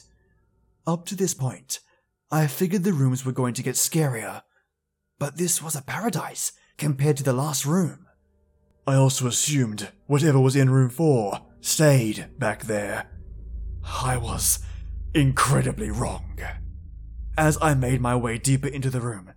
Up 0.86 1.06
to 1.06 1.16
this 1.16 1.34
point, 1.34 1.80
I 2.30 2.46
figured 2.46 2.84
the 2.84 2.92
rooms 2.92 3.24
were 3.24 3.32
going 3.32 3.54
to 3.54 3.62
get 3.62 3.74
scarier, 3.74 4.42
but 5.18 5.36
this 5.36 5.60
was 5.60 5.74
a 5.74 5.82
paradise 5.82 6.52
compared 6.78 7.16
to 7.16 7.24
the 7.24 7.32
last 7.32 7.66
room. 7.66 8.06
I 8.86 8.94
also 8.94 9.26
assumed 9.26 9.88
whatever 10.06 10.38
was 10.38 10.54
in 10.54 10.70
room 10.70 10.90
4 10.90 11.40
stayed 11.64 12.26
back 12.38 12.64
there. 12.64 13.06
I 13.82 14.18
was 14.18 14.58
incredibly 15.14 15.90
wrong. 15.90 16.38
As 17.38 17.56
I 17.60 17.72
made 17.72 18.02
my 18.02 18.14
way 18.14 18.36
deeper 18.36 18.68
into 18.68 18.90
the 18.90 19.00
room, 19.00 19.32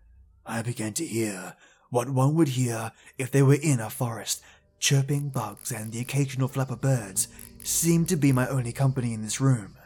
I 0.45 0.61
began 0.61 0.91
to 0.95 1.05
hear 1.05 1.55
what 1.89 2.09
one 2.09 2.35
would 2.35 2.49
hear 2.49 2.91
if 3.17 3.31
they 3.31 3.41
were 3.41 3.57
in 3.61 3.79
a 3.79 3.89
forest. 3.89 4.43
Chirping 4.77 5.29
bugs 5.29 5.71
and 5.71 5.93
the 5.93 6.01
occasional 6.01 6.49
flap 6.49 6.69
of 6.69 6.81
birds 6.81 7.29
seemed 7.63 8.09
to 8.09 8.17
be 8.17 8.33
my 8.33 8.47
only 8.49 8.73
company 8.73 9.13
in 9.13 9.21
this 9.21 9.39
room. 9.39 9.77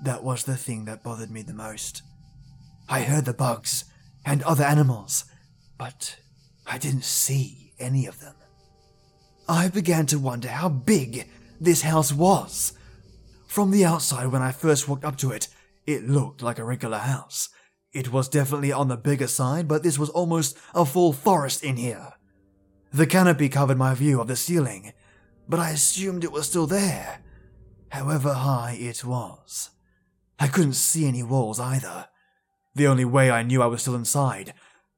That 0.00 0.22
was 0.22 0.44
the 0.44 0.56
thing 0.56 0.84
that 0.84 1.02
bothered 1.02 1.32
me 1.32 1.42
the 1.42 1.52
most. 1.52 2.02
I 2.88 3.00
heard 3.00 3.24
the 3.24 3.34
bugs 3.34 3.84
and 4.24 4.40
other 4.44 4.64
animals, 4.64 5.24
but 5.76 6.16
I 6.64 6.78
didn't 6.78 7.04
see 7.04 7.72
any 7.80 8.06
of 8.06 8.20
them. 8.20 8.36
I 9.48 9.66
began 9.68 10.06
to 10.06 10.18
wonder 10.20 10.48
how 10.48 10.68
big 10.68 11.28
this 11.60 11.82
house 11.82 12.12
was. 12.12 12.72
From 13.46 13.70
the 13.70 13.84
outside, 13.84 14.28
when 14.28 14.42
I 14.42 14.52
first 14.52 14.88
walked 14.88 15.04
up 15.04 15.16
to 15.18 15.30
it, 15.30 15.48
it 15.86 16.08
looked 16.08 16.42
like 16.42 16.58
a 16.58 16.64
regular 16.64 16.98
house. 16.98 17.48
It 17.92 18.12
was 18.12 18.28
definitely 18.28 18.72
on 18.72 18.88
the 18.88 18.96
bigger 18.96 19.26
side, 19.26 19.68
but 19.68 19.82
this 19.82 19.98
was 19.98 20.10
almost 20.10 20.58
a 20.74 20.84
full 20.84 21.12
forest 21.12 21.64
in 21.64 21.76
here. 21.76 22.12
The 22.92 23.06
canopy 23.06 23.48
covered 23.48 23.78
my 23.78 23.94
view 23.94 24.20
of 24.20 24.28
the 24.28 24.36
ceiling, 24.36 24.92
but 25.48 25.60
I 25.60 25.70
assumed 25.70 26.24
it 26.24 26.32
was 26.32 26.48
still 26.48 26.66
there, 26.66 27.20
however 27.90 28.34
high 28.34 28.76
it 28.78 29.04
was. 29.04 29.70
I 30.38 30.48
couldn't 30.48 30.74
see 30.74 31.06
any 31.06 31.22
walls 31.22 31.58
either. 31.58 32.08
The 32.74 32.86
only 32.86 33.06
way 33.06 33.30
I 33.30 33.42
knew 33.42 33.62
I 33.62 33.66
was 33.66 33.80
still 33.80 33.94
inside 33.94 34.52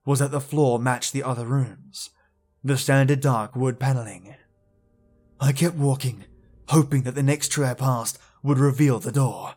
was 0.05 0.19
that 0.19 0.33
the 0.33 0.41
floor 0.41 0.79
matched 0.79 1.13
the 1.13 1.23
other 1.23 1.47
rooms, 1.47 2.11
the 2.65 2.77
standard 2.77 3.21
dark 3.21 3.55
wood 3.55 3.79
paneling. 3.79 4.35
I 5.39 5.53
kept 5.53 5.77
walking, 5.77 6.25
hoping 6.69 7.03
that 7.03 7.15
the 7.15 7.23
next 7.23 7.53
tree 7.53 7.67
I 7.67 7.75
passed 7.75 8.19
would 8.43 8.59
reveal 8.59 8.99
the 8.99 9.13
door. 9.13 9.55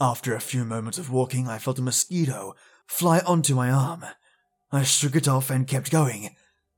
After 0.00 0.34
a 0.34 0.40
few 0.40 0.64
moments 0.64 0.98
of 0.98 1.10
walking, 1.10 1.48
I 1.48 1.58
felt 1.58 1.78
a 1.78 1.82
mosquito 1.82 2.54
fly 2.86 3.20
onto 3.26 3.54
my 3.54 3.70
arm. 3.70 4.04
I 4.72 4.82
shook 4.82 5.14
it 5.14 5.28
off 5.28 5.50
and 5.50 5.66
kept 5.66 5.90
going. 5.90 6.34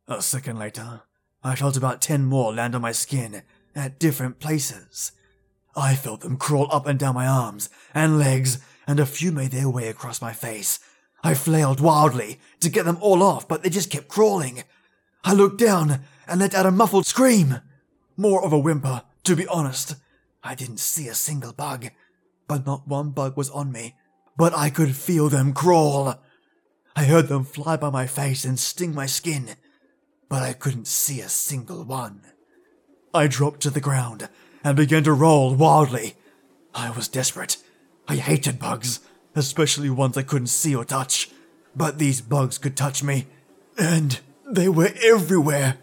A 0.09 0.21
second 0.21 0.59
later, 0.59 1.02
I 1.45 1.54
felt 1.54 1.76
about 1.76 2.02
ten 2.02 2.25
more 2.25 2.52
land 2.52 2.75
on 2.75 2.83
my 2.83 2.92
skin 2.92 3.42
at 3.75 3.99
different 3.99 4.40
places. 4.40 5.12
I 5.75 5.95
felt 5.95 6.21
them 6.21 6.37
crawl 6.37 6.69
up 6.71 6.87
and 6.87 6.99
down 6.99 7.14
my 7.14 7.26
arms 7.26 7.71
and 7.95 8.19
legs, 8.19 8.59
and 8.87 8.99
a 8.99 9.07
few 9.07 9.33
made 9.33 9.52
their 9.52 9.71
way 9.71 9.88
across 9.88 10.21
my 10.21 10.33
face. 10.33 10.81
I 11.23 11.35
flailed 11.35 11.81
wildly 11.81 12.40
to 12.61 12.69
get 12.69 12.85
them 12.85 12.99
all 13.00 13.23
off, 13.23 13.47
but 13.47 13.62
they 13.62 13.71
just 13.71 13.90
kept 13.90 14.09
crawling. 14.09 14.64
I 15.25 15.33
looked 15.33 15.59
down 15.59 16.00
and 16.26 16.40
let 16.40 16.54
out 16.54 16.66
a 16.66 16.73
muffled 16.73 17.07
scream. 17.07 17.61
More 18.16 18.45
of 18.45 18.52
a 18.52 18.59
whimper, 18.59 19.02
to 19.25 19.37
be 19.37 19.47
honest. 19.47 19.97
I 20.43 20.55
didn't 20.55 20.79
see 20.79 21.09
a 21.09 21.14
single 21.14 21.52
bug, 21.52 21.88
but 22.49 22.67
not 22.67 22.88
one 22.88 23.11
bug 23.11 23.37
was 23.37 23.50
on 23.50 23.71
me. 23.71 23.95
But 24.37 24.55
I 24.55 24.71
could 24.71 24.97
feel 24.97 25.29
them 25.29 25.52
crawl. 25.52 26.21
I 26.97 27.05
heard 27.05 27.29
them 27.29 27.45
fly 27.45 27.76
by 27.76 27.91
my 27.91 28.07
face 28.07 28.45
and 28.45 28.59
sting 28.59 28.95
my 28.95 29.07
skin, 29.07 29.50
but 30.29 30.43
I 30.43 30.52
couldn't 30.52 30.87
see 30.87 31.21
a 31.21 31.29
single 31.29 31.85
one. 31.85 32.23
I 33.14 33.26
dropped 33.26 33.61
to 33.61 33.71
the 33.71 33.81
ground 33.81 34.29
and 34.64 34.76
began 34.76 35.05
to 35.05 35.12
roll 35.12 35.55
wildly. 35.55 36.14
I 36.75 36.91
was 36.91 37.09
desperate. 37.09 37.59
I 38.09 38.17
hated 38.17 38.59
bugs, 38.59 39.00
especially 39.35 39.91
ones 39.91 40.17
I 40.17 40.23
couldn't 40.23 40.49
see 40.49 40.75
or 40.75 40.85
touch. 40.85 41.31
But 41.76 41.99
these 41.99 42.21
bugs 42.21 42.59
could 42.59 42.76
touch 42.76 43.02
me, 43.02 43.26
and 43.79 44.21
they 44.47 44.69
were 44.69 44.91
everywhere. 45.02 45.79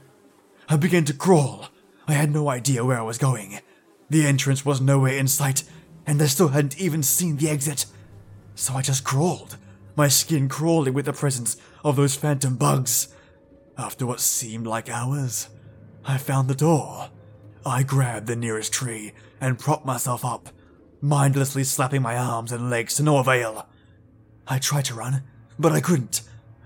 I 0.68 0.78
began 0.78 1.06
to 1.06 1.14
crawl. 1.14 1.70
I 2.10 2.14
had 2.14 2.34
no 2.34 2.50
idea 2.50 2.84
where 2.84 2.98
I 2.98 3.04
was 3.04 3.20
going. 3.20 3.60
The 4.10 4.26
entrance 4.26 4.66
was 4.66 4.82
nowhere 4.82 5.16
in 5.16 5.28
sight, 5.28 5.64
and 6.08 6.20
I 6.20 6.26
still 6.26 6.48
hadn't 6.48 6.82
even 6.82 7.04
seen 7.04 7.38
the 7.38 7.50
exit. 7.50 7.86
So 8.56 8.74
I 8.74 8.82
just 8.82 9.04
crawled, 9.04 9.58
my 9.96 10.08
skin 10.08 10.50
crawling 10.50 10.96
with 10.96 11.06
the 11.06 11.14
presence 11.14 11.56
of 11.84 11.98
those 11.98 12.16
phantom 12.16 12.56
bugs. 12.56 13.10
After 13.78 14.08
what 14.08 14.22
seemed 14.22 14.66
like 14.66 14.90
hours, 14.90 15.50
I 16.04 16.18
found 16.18 16.48
the 16.48 16.56
door. 16.56 17.12
I 17.64 17.84
grabbed 17.84 18.26
the 18.26 18.36
nearest 18.36 18.74
tree 18.74 19.14
and 19.40 19.60
propped 19.60 19.86
myself 19.86 20.26
up, 20.26 20.50
mindlessly 21.02 21.64
slapping 21.64 22.02
my 22.02 22.18
arms 22.18 22.52
and 22.52 22.72
legs 22.72 22.96
to 22.96 23.04
no 23.04 23.20
avail. 23.20 23.70
I 24.48 24.58
tried 24.58 24.86
to 24.86 24.96
run, 24.96 25.22
but 25.60 25.74
I 25.74 25.80
couldn't. 25.80 26.22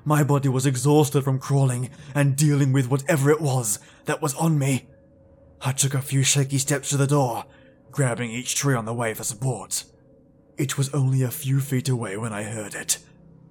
My 0.05 0.23
body 0.23 0.47
was 0.47 0.65
exhausted 0.65 1.25
from 1.25 1.38
crawling 1.38 1.89
and 2.15 2.38
dealing 2.38 2.71
with 2.71 2.89
whatever 2.89 3.29
it 3.29 3.41
was 3.41 3.79
that 4.05 4.21
was 4.21 4.33
on 4.35 4.57
me. 4.57 4.88
I 5.65 5.72
took 5.72 5.93
a 5.93 6.01
few 6.01 6.24
shaky 6.24 6.58
steps 6.58 6.89
to 6.89 6.98
the 6.98 7.08
door, 7.08 7.46
grabbing 7.89 8.29
each 8.29 8.55
tree 8.55 8.75
on 8.75 8.84
the 8.84 8.93
way 8.93 9.13
for 9.13 9.24
support. 9.24 9.86
It 10.58 10.77
was 10.77 10.93
only 10.93 11.24
a 11.24 11.32
few 11.32 11.62
feet 11.62 11.88
away 11.88 12.17
when 12.17 12.34
I 12.34 12.43
heard 12.43 12.75
it 12.75 13.00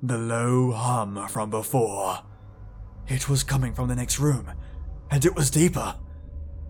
the 0.04 0.18
low 0.18 0.72
hum 0.72 1.28
from 1.28 1.48
before. 1.48 2.18
It 3.06 3.28
was 3.28 3.44
coming 3.44 3.72
from 3.72 3.88
the 3.88 3.94
next 3.94 4.18
room, 4.18 4.50
and 5.10 5.24
it 5.24 5.36
was 5.36 5.48
deeper. 5.48 5.94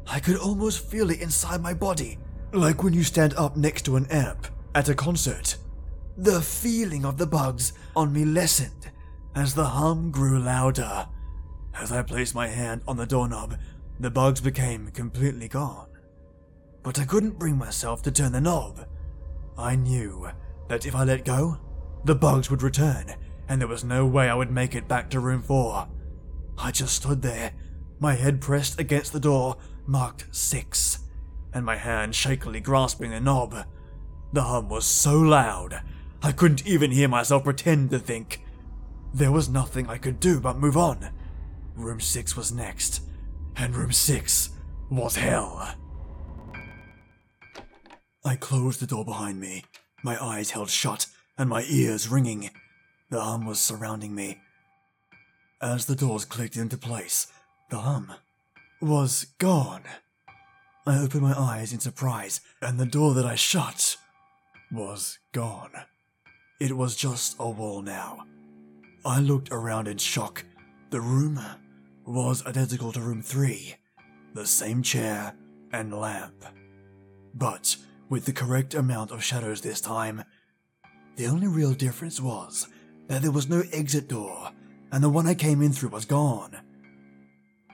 I 0.07 0.21
could 0.21 0.37
almost 0.37 0.91
feel 0.91 1.11
it 1.11 1.23
inside 1.23 1.63
my 1.63 1.73
body, 1.73 2.19
like 2.53 2.83
when 2.83 2.93
you 2.93 3.03
stand 3.03 3.33
up 3.35 3.57
next 3.57 3.87
to 3.87 3.97
an 3.97 4.07
amp 4.11 4.49
at 4.75 4.91
a 4.91 4.95
concert. 4.95 5.57
The 6.19 6.43
feeling 6.43 7.07
of 7.07 7.17
the 7.17 7.27
bugs 7.27 7.73
on 7.97 8.13
me 8.13 8.27
lessened 8.27 8.91
as 9.35 9.55
the 9.55 9.65
hum 9.65 10.11
grew 10.11 10.39
louder. 10.39 11.09
As 11.75 11.91
I 11.91 12.03
placed 12.03 12.35
my 12.35 12.49
hand 12.49 12.83
on 12.87 12.99
the 12.99 13.07
doorknob, 13.07 13.57
the 14.01 14.11
bugs 14.11 14.41
became 14.41 14.91
completely 14.91 15.49
gone. 15.49 15.89
But 16.83 16.99
I 16.99 17.05
couldn't 17.05 17.39
bring 17.39 17.57
myself 17.57 18.03
to 18.03 18.11
turn 18.11 18.33
the 18.33 18.41
knob. 18.41 18.87
I 19.57 19.77
knew 19.77 20.29
that 20.69 20.87
if 20.87 20.95
I 20.95 21.05
let 21.05 21.25
go, 21.25 21.59
the 22.05 22.15
bugs 22.15 22.51
would 22.51 22.63
return, 22.63 23.15
and 23.49 23.61
there 23.61 23.69
was 23.69 23.85
no 23.85 24.07
way 24.07 24.29
I 24.29 24.35
would 24.35 24.51
make 24.51 24.75
it 24.75 24.89
back 24.89 25.11
to 25.11 25.21
room 25.21 25.43
4. 25.43 25.89
I 26.59 26.71
just 26.71 26.97
stood 26.97 27.23
there, 27.23 27.53
my 28.01 28.15
head 28.15 28.41
pressed 28.41 28.81
against 28.81 29.13
the 29.13 29.21
door 29.21 29.57
marked 29.87 30.27
6, 30.31 30.99
and 31.53 31.65
my 31.65 31.77
hand 31.77 32.15
shakily 32.15 32.61
grasping 32.61 33.11
the 33.11 33.21
knob. 33.21 33.67
The 34.33 34.43
hum 34.43 34.69
was 34.69 34.85
so 34.85 35.19
loud, 35.19 35.83
I 36.23 36.33
couldn't 36.33 36.67
even 36.67 36.91
hear 36.91 37.09
myself 37.09 37.45
pretend 37.45 37.91
to 37.91 37.99
think. 37.99 38.45
There 39.13 39.33
was 39.33 39.49
nothing 39.49 39.89
I 39.89 39.99
could 39.99 40.21
do 40.21 40.41
but 40.41 40.59
move 40.59 40.77
on. 40.77 41.11
Room 41.77 42.01
6 42.01 42.37
was 42.37 42.53
next, 42.53 43.03
and 43.57 43.75
room 43.75 43.93
6 43.93 44.51
was 44.91 45.17
hell. 45.17 45.75
I 48.25 48.37
closed 48.37 48.81
the 48.81 48.87
door 48.87 49.05
behind 49.05 49.41
me, 49.41 49.65
my 50.03 50.23
eyes 50.23 50.51
held 50.51 50.71
shut 50.71 51.07
and 51.39 51.49
my 51.49 51.65
ears 51.69 52.09
ringing. 52.09 52.51
The 53.11 53.21
hum 53.21 53.47
was 53.47 53.61
surrounding 53.61 54.15
me. 54.15 54.41
As 55.61 55.87
the 55.87 55.97
doors 55.97 56.25
clicked 56.25 56.57
into 56.57 56.77
place, 56.77 57.27
the 57.71 57.79
hum 57.79 58.13
was 58.81 59.27
gone. 59.39 59.83
I 60.87 60.99
opened 60.99 61.23
my 61.23 61.39
eyes 61.39 61.73
in 61.73 61.79
surprise, 61.79 62.41
and 62.61 62.79
the 62.79 62.87
door 62.87 63.15
that 63.15 63.25
I 63.25 63.37
shut 63.37 63.97
was 64.73 65.19
gone. 65.33 65.71
It 66.61 66.77
was 66.77 66.97
just 66.97 67.37
a 67.39 67.49
wall 67.49 67.83
now. 67.83 68.25
I 69.05 69.21
looked 69.21 69.51
around 69.53 69.87
in 69.87 69.99
shock. 69.99 70.45
The 70.91 71.01
room 71.01 71.41
was 72.05 72.45
identical 72.47 72.93
to 72.93 73.01
room 73.01 73.23
3, 73.23 73.75
the 74.35 74.47
same 74.47 74.83
chair 74.83 75.35
and 75.73 75.93
lamp. 75.93 76.45
But 77.35 77.77
with 78.13 78.27
the 78.27 78.33
correct 78.33 78.75
amount 78.75 79.11
of 79.11 79.25
shadows 79.25 79.63
this 79.63 79.81
time. 79.81 80.23
The 81.17 81.29
only 81.29 81.47
real 81.47 81.73
difference 81.73 82.21
was 82.21 82.69
that 83.09 83.23
there 83.23 83.31
was 83.31 83.49
no 83.49 83.63
exit 83.73 84.07
door, 84.07 84.51
and 84.93 85.03
the 85.03 85.09
one 85.09 85.27
I 85.27 85.33
came 85.33 85.63
in 85.63 85.73
through 85.73 85.89
was 85.89 86.05
gone. 86.05 86.59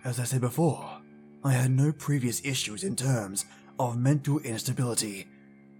As 0.04 0.20
I 0.20 0.22
said 0.22 0.40
before, 0.40 1.02
I 1.42 1.54
had 1.54 1.72
no 1.72 1.90
previous 1.90 2.40
issues 2.44 2.84
in 2.84 2.94
terms 2.94 3.46
of 3.80 3.98
mental 3.98 4.38
instability, 4.38 5.26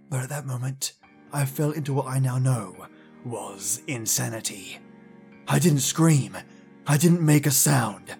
but 0.09 0.23
at 0.23 0.29
that 0.29 0.45
moment, 0.45 0.91
I 1.31 1.45
fell 1.45 1.71
into 1.71 1.93
what 1.93 2.07
I 2.07 2.19
now 2.19 2.37
know 2.37 2.85
was 3.23 3.81
insanity. 3.87 4.77
I 5.47 5.59
didn't 5.59 5.79
scream, 5.79 6.35
I 6.85 6.97
didn't 6.97 7.21
make 7.21 7.45
a 7.45 7.51
sound. 7.51 8.13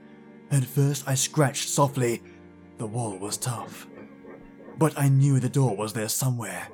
At 0.51 0.65
first, 0.65 1.08
I 1.08 1.15
scratched 1.15 1.70
softly. 1.70 2.22
The 2.77 2.88
wall 2.88 3.18
was 3.18 3.38
tough. 3.38 3.88
But 4.77 4.98
I 4.98 5.10
knew 5.10 5.39
the 5.39 5.50
door 5.50 5.75
was 5.75 5.94
there 5.94 6.10
somewhere. 6.10 6.68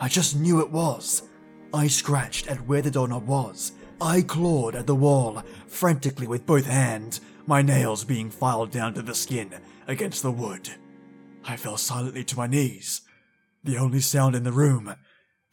I 0.00 0.08
just 0.08 0.36
knew 0.36 0.60
it 0.60 0.70
was. 0.70 1.22
I 1.72 1.86
scratched 1.86 2.48
at 2.48 2.66
where 2.66 2.82
the 2.82 2.90
doorknob 2.90 3.26
was. 3.26 3.72
I 4.00 4.22
clawed 4.22 4.74
at 4.74 4.86
the 4.86 4.96
wall, 4.96 5.42
frantically 5.66 6.26
with 6.26 6.44
both 6.44 6.66
hands, 6.66 7.20
my 7.46 7.62
nails 7.62 8.04
being 8.04 8.30
filed 8.30 8.70
down 8.70 8.94
to 8.94 9.02
the 9.02 9.14
skin 9.14 9.54
against 9.86 10.22
the 10.22 10.32
wood. 10.32 10.70
I 11.44 11.56
fell 11.56 11.76
silently 11.76 12.24
to 12.24 12.36
my 12.36 12.46
knees. 12.46 13.02
The 13.64 13.78
only 13.78 14.00
sound 14.00 14.34
in 14.34 14.42
the 14.42 14.52
room, 14.52 14.94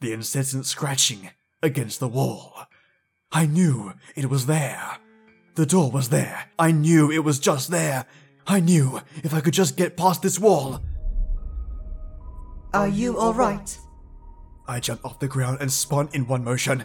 the 0.00 0.12
incessant 0.12 0.66
scratching 0.66 1.30
against 1.62 2.00
the 2.00 2.08
wall. 2.08 2.66
I 3.32 3.46
knew 3.46 3.92
it 4.16 4.28
was 4.28 4.46
there. 4.46 4.98
The 5.54 5.66
door 5.66 5.90
was 5.90 6.08
there. 6.08 6.46
I 6.58 6.70
knew 6.70 7.10
it 7.10 7.24
was 7.24 7.38
just 7.38 7.70
there. 7.70 8.06
I 8.46 8.60
knew 8.60 9.00
if 9.22 9.34
I 9.34 9.40
could 9.40 9.54
just 9.54 9.76
get 9.76 9.96
past 9.96 10.22
this 10.22 10.38
wall. 10.38 10.80
Are 12.72 12.88
you 12.88 13.18
alright? 13.18 13.78
I 14.68 14.78
jumped 14.78 15.04
off 15.04 15.18
the 15.18 15.28
ground 15.28 15.58
and 15.60 15.72
spun 15.72 16.08
in 16.12 16.26
one 16.26 16.44
motion. 16.44 16.84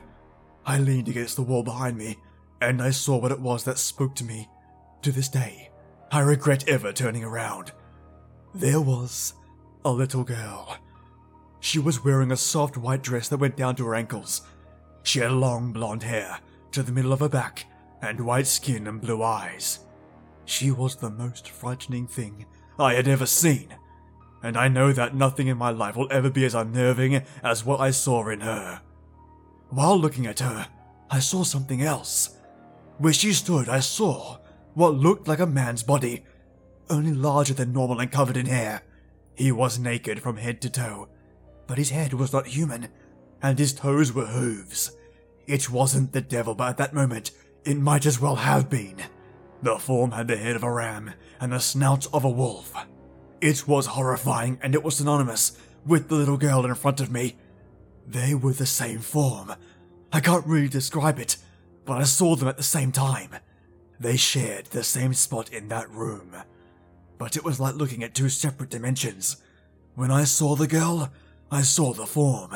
I 0.66 0.80
leaned 0.80 1.08
against 1.08 1.36
the 1.36 1.44
wall 1.44 1.62
behind 1.62 1.98
me, 1.98 2.18
and 2.60 2.82
I 2.82 2.90
saw 2.90 3.18
what 3.18 3.32
it 3.32 3.40
was 3.40 3.64
that 3.66 3.78
spoke 3.78 4.16
to 4.16 4.24
me. 4.24 4.50
To 5.04 5.12
this 5.12 5.30
day, 5.30 5.70
I 6.12 6.22
regret 6.22 6.68
ever 6.68 6.92
turning 6.92 7.24
around. 7.24 7.72
There 8.56 8.82
was 8.82 9.34
a 9.84 9.92
little 9.92 10.24
girl. 10.24 10.78
She 11.60 11.78
was 11.78 12.04
wearing 12.04 12.32
a 12.32 12.38
soft 12.38 12.78
white 12.78 13.04
dress 13.04 13.30
that 13.30 13.38
went 13.38 13.58
down 13.58 13.76
to 13.76 13.86
her 13.86 13.96
ankles. 13.96 14.42
She 15.04 15.20
had 15.20 15.32
long 15.32 15.72
blonde 15.72 16.04
hair 16.04 16.40
to 16.72 16.82
the 16.82 16.92
middle 16.92 17.14
of 17.14 17.20
her 17.20 17.30
back 17.30 17.66
and 18.06 18.26
white 18.26 18.48
skin 18.48 18.88
and 18.88 19.02
blue 19.02 19.22
eyes. 19.24 19.80
She 20.46 20.72
was 20.72 20.96
the 20.96 21.10
most 21.10 21.50
frightening 21.50 22.08
thing 22.08 22.46
I 22.78 22.94
had 22.94 23.08
ever 23.08 23.26
seen, 23.26 23.76
and 24.44 24.58
I 24.58 24.68
know 24.68 24.94
that 24.94 25.16
nothing 25.16 25.48
in 25.48 25.58
my 25.58 25.72
life 25.72 25.96
will 25.96 26.12
ever 26.12 26.30
be 26.30 26.46
as 26.46 26.54
unnerving 26.54 27.24
as 27.44 27.66
what 27.66 27.80
I 27.80 27.92
saw 27.92 28.30
in 28.30 28.42
her. 28.42 28.82
While 29.70 29.98
looking 29.98 30.28
at 30.28 30.40
her, 30.40 30.68
I 31.10 31.20
saw 31.20 31.44
something 31.44 31.82
else. 31.82 32.38
Where 32.98 33.14
she 33.14 33.34
stood, 33.34 33.68
I 33.68 33.80
saw 33.80 34.38
what 34.74 34.94
looked 34.94 35.28
like 35.28 35.40
a 35.40 35.48
man's 35.48 35.84
body, 35.84 36.24
only 36.90 37.14
larger 37.14 37.54
than 37.54 37.74
normal 37.74 38.00
and 38.00 38.12
covered 38.12 38.38
in 38.38 38.46
hair. 38.46 38.84
He 39.36 39.52
was 39.52 39.80
naked 39.80 40.22
from 40.22 40.38
head 40.38 40.62
to 40.62 40.70
toe, 40.70 41.10
but 41.68 41.78
his 41.78 41.90
head 41.90 42.14
was 42.14 42.32
not 42.32 42.48
human, 42.48 42.90
and 43.42 43.58
his 43.58 43.74
toes 43.74 44.14
were 44.14 44.28
hooves. 44.28 44.92
It 45.48 45.70
wasn't 45.70 46.14
the 46.14 46.22
devil, 46.22 46.56
but 46.56 46.70
at 46.70 46.78
that 46.78 46.94
moment, 46.94 47.32
it 47.66 47.78
might 47.78 48.06
as 48.06 48.22
well 48.22 48.36
have 48.36 48.70
been. 48.70 48.96
The 49.62 49.78
form 49.80 50.12
had 50.12 50.28
the 50.28 50.38
head 50.38 50.56
of 50.56 50.64
a 50.64 50.72
ram 50.72 51.14
and 51.40 51.52
the 51.52 51.60
snout 51.60 52.08
of 52.14 52.24
a 52.24 52.30
wolf. 52.30 52.74
It 53.42 53.68
was 53.68 53.88
horrifying, 53.88 54.60
and 54.62 54.74
it 54.74 54.84
was 54.84 54.98
synonymous 54.98 55.58
with 55.86 56.08
the 56.08 56.16
little 56.16 56.38
girl 56.38 56.66
in 56.66 56.76
front 56.76 57.02
of 57.02 57.12
me. 57.12 57.36
They 58.08 58.36
were 58.36 58.54
the 58.54 58.66
same 58.66 59.00
form. 59.00 59.54
I 60.14 60.20
can't 60.20 60.46
really 60.46 60.68
describe 60.68 61.20
it, 61.20 61.38
but 61.84 61.98
I 61.98 62.04
saw 62.04 62.36
them 62.36 62.48
at 62.48 62.58
the 62.58 62.64
same 62.64 62.92
time. 62.92 63.36
They 64.00 64.18
shared 64.18 64.68
the 64.68 64.84
same 64.84 65.14
spot 65.14 65.52
in 65.52 65.68
that 65.70 65.90
room. 65.90 66.36
But 67.18 67.36
it 67.36 67.44
was 67.44 67.60
like 67.60 67.76
looking 67.76 68.04
at 68.04 68.14
two 68.14 68.30
separate 68.30 68.70
dimensions. 68.70 69.38
When 69.96 70.12
I 70.12 70.26
saw 70.26 70.56
the 70.56 70.68
girl, 70.68 71.12
I 71.50 71.62
saw 71.62 71.94
the 71.94 72.06
form. 72.06 72.56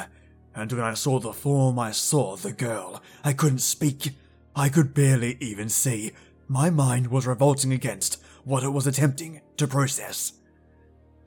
And 0.53 0.71
when 0.71 0.81
I 0.81 0.93
saw 0.93 1.19
the 1.19 1.33
form, 1.33 1.79
I 1.79 1.91
saw 1.91 2.35
the 2.35 2.51
girl. 2.51 3.01
I 3.23 3.33
couldn't 3.33 3.59
speak. 3.59 4.11
I 4.59 4.67
could 4.67 4.93
barely 4.93 5.37
even 5.39 5.69
see. 5.69 6.11
My 6.49 6.69
mind 6.69 7.07
was 7.07 7.25
revolting 7.25 7.71
against 7.71 8.21
what 8.43 8.61
it 8.61 8.67
was 8.67 8.85
attempting 8.85 9.39
to 9.55 9.65
process. 9.65 10.33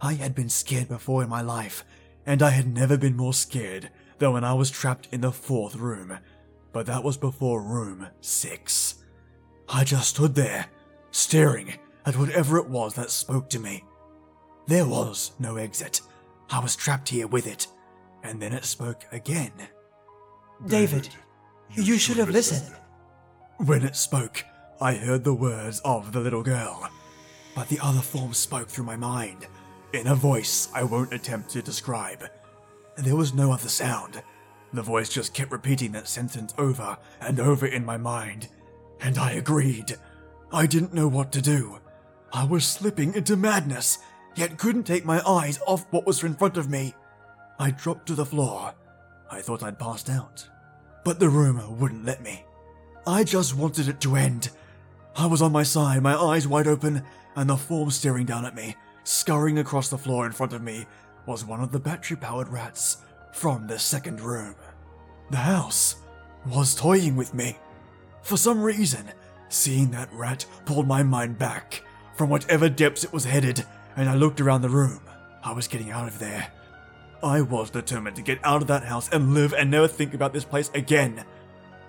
I 0.03 0.12
had 0.12 0.35
been 0.35 0.51
scared 0.51 0.89
before 0.89 1.23
in 1.23 1.31
my 1.31 1.41
life, 1.41 1.83
and 2.27 2.43
I 2.43 2.51
had 2.51 2.67
never 2.67 2.99
been 2.99 3.17
more 3.17 3.33
scared 3.33 3.89
than 4.19 4.35
when 4.35 4.45
I 4.45 4.53
was 4.53 4.71
trapped 4.71 5.09
in 5.12 5.23
the 5.23 5.33
fourth 5.33 5.77
room. 5.77 6.19
But 6.75 6.85
that 6.85 7.03
was 7.03 7.17
before 7.17 7.62
room 7.62 8.07
six. 8.21 8.97
I 9.67 9.85
just 9.85 10.11
stood 10.11 10.35
there, 10.35 10.67
staring 11.11 11.73
at 12.05 12.19
whatever 12.19 12.59
it 12.59 12.69
was 12.69 12.93
that 12.97 13.11
spoke 13.11 13.49
to 13.49 13.59
me. 13.59 13.83
There 14.67 14.87
was 14.87 15.33
no 15.39 15.57
exit. 15.57 16.03
I 16.51 16.59
was 16.59 16.77
trapped 16.77 17.09
here 17.09 17.29
with 17.29 17.47
it. 17.47 17.67
And 18.23 18.43
then 18.43 18.53
it 18.53 18.67
spoke 18.67 19.07
again. 19.11 19.53
David, 20.67 21.09
you 21.75 21.97
should 21.97 22.19
have 22.19 22.28
listened. 22.28 22.76
When 23.65 23.85
it 23.85 23.95
spoke, 23.95 24.45
I 24.81 24.95
heard 24.95 25.23
the 25.23 25.35
words 25.35 25.81
of 25.85 26.11
the 26.11 26.19
little 26.19 26.43
girl. 26.43 26.91
But 27.55 27.69
the 27.69 27.79
other 27.79 28.01
form 28.01 28.35
spoke 28.35 28.67
through 28.67 28.87
my 28.87 28.97
mind, 28.97 29.47
in 29.93 30.09
a 30.09 30.17
voice 30.17 30.69
I 30.75 30.83
won't 30.83 31.13
attempt 31.13 31.51
to 31.51 31.63
describe. 31.63 32.29
There 32.97 33.15
was 33.15 33.33
no 33.33 33.53
other 33.53 33.69
sound. 33.69 34.21
The 34.73 34.83
voice 34.83 35.09
just 35.09 35.33
kept 35.33 35.53
repeating 35.53 35.93
that 35.93 36.09
sentence 36.09 36.53
over 36.59 36.99
and 37.21 37.39
over 37.39 37.65
in 37.65 37.85
my 37.85 37.97
mind. 37.97 38.49
And 39.01 39.17
I 39.17 39.31
agreed. 39.35 39.95
I 40.53 40.67
didn't 40.67 40.93
know 40.93 41.07
what 41.07 41.31
to 41.31 41.41
do. 41.41 41.79
I 42.33 42.43
was 42.43 42.67
slipping 42.67 43.15
into 43.15 43.37
madness, 43.37 43.99
yet 44.35 44.59
couldn't 44.59 44.89
take 44.89 45.05
my 45.05 45.23
eyes 45.25 45.61
off 45.69 45.87
what 45.93 46.05
was 46.05 46.25
in 46.25 46.35
front 46.35 46.57
of 46.57 46.69
me. 46.69 46.95
I 47.61 47.71
dropped 47.71 48.07
to 48.09 48.17
the 48.17 48.27
floor. 48.27 48.75
I 49.31 49.41
thought 49.41 49.63
I'd 49.63 49.79
passed 49.79 50.11
out. 50.11 50.49
But 51.05 51.21
the 51.21 51.29
room 51.29 51.79
wouldn't 51.79 52.05
let 52.05 52.25
me. 52.25 52.45
I 53.06 53.25
just 53.25 53.56
wanted 53.56 53.88
it 53.88 54.00
to 54.02 54.15
end. 54.15 54.50
I 55.17 55.26
was 55.26 55.43
on 55.43 55.50
my 55.50 55.65
side, 55.65 56.02
my 56.02 56.15
eyes 56.15 56.47
wide 56.47 56.69
open, 56.69 57.02
and 57.34 57.50
the 57.50 57.56
form 57.56 57.91
staring 57.91 58.26
down 58.26 58.47
at 58.47 58.54
me, 58.54 58.76
scurrying 59.02 59.58
across 59.58 59.88
the 59.88 59.99
floor 59.99 60.25
in 60.25 60.32
front 60.32 60.52
of 60.52 60.62
me, 60.62 60.86
was 61.26 61.45
one 61.45 61.60
of 61.60 61.73
the 61.73 61.80
battery 61.80 62.17
powered 62.17 62.49
rats 62.49 62.99
from 63.32 63.67
the 63.67 63.78
second 63.78 64.21
room. 64.21 64.54
The 65.30 65.38
house 65.38 65.97
was 66.47 66.75
toying 66.75 67.17
with 67.17 67.34
me. 67.34 67.58
For 68.23 68.36
some 68.36 68.62
reason, 68.62 69.10
seeing 69.49 69.91
that 69.91 70.12
rat 70.12 70.47
pulled 70.65 70.86
my 70.86 71.02
mind 71.02 71.38
back 71.38 71.82
from 72.17 72.30
whatever 72.30 72.69
depths 72.69 73.02
it 73.02 73.12
was 73.12 73.25
headed, 73.25 73.65
and 73.97 74.08
I 74.08 74.15
looked 74.15 74.41
around 74.41 74.62
the 74.62 74.69
room. 74.69 75.00
I 75.43 75.52
was 75.52 75.67
getting 75.67 75.91
out 75.91 76.06
of 76.06 76.19
there. 76.21 76.52
I 77.23 77.41
was 77.41 77.71
determined 77.71 78.17
to 78.17 78.23
get 78.23 78.38
out 78.45 78.62
of 78.62 78.69
that 78.69 78.84
house 78.84 79.08
and 79.10 79.34
live 79.34 79.54
and 79.54 79.71
never 79.71 79.88
think 79.88 80.15
about 80.15 80.32
this 80.32 80.45
place 80.45 80.71
again. 80.75 81.25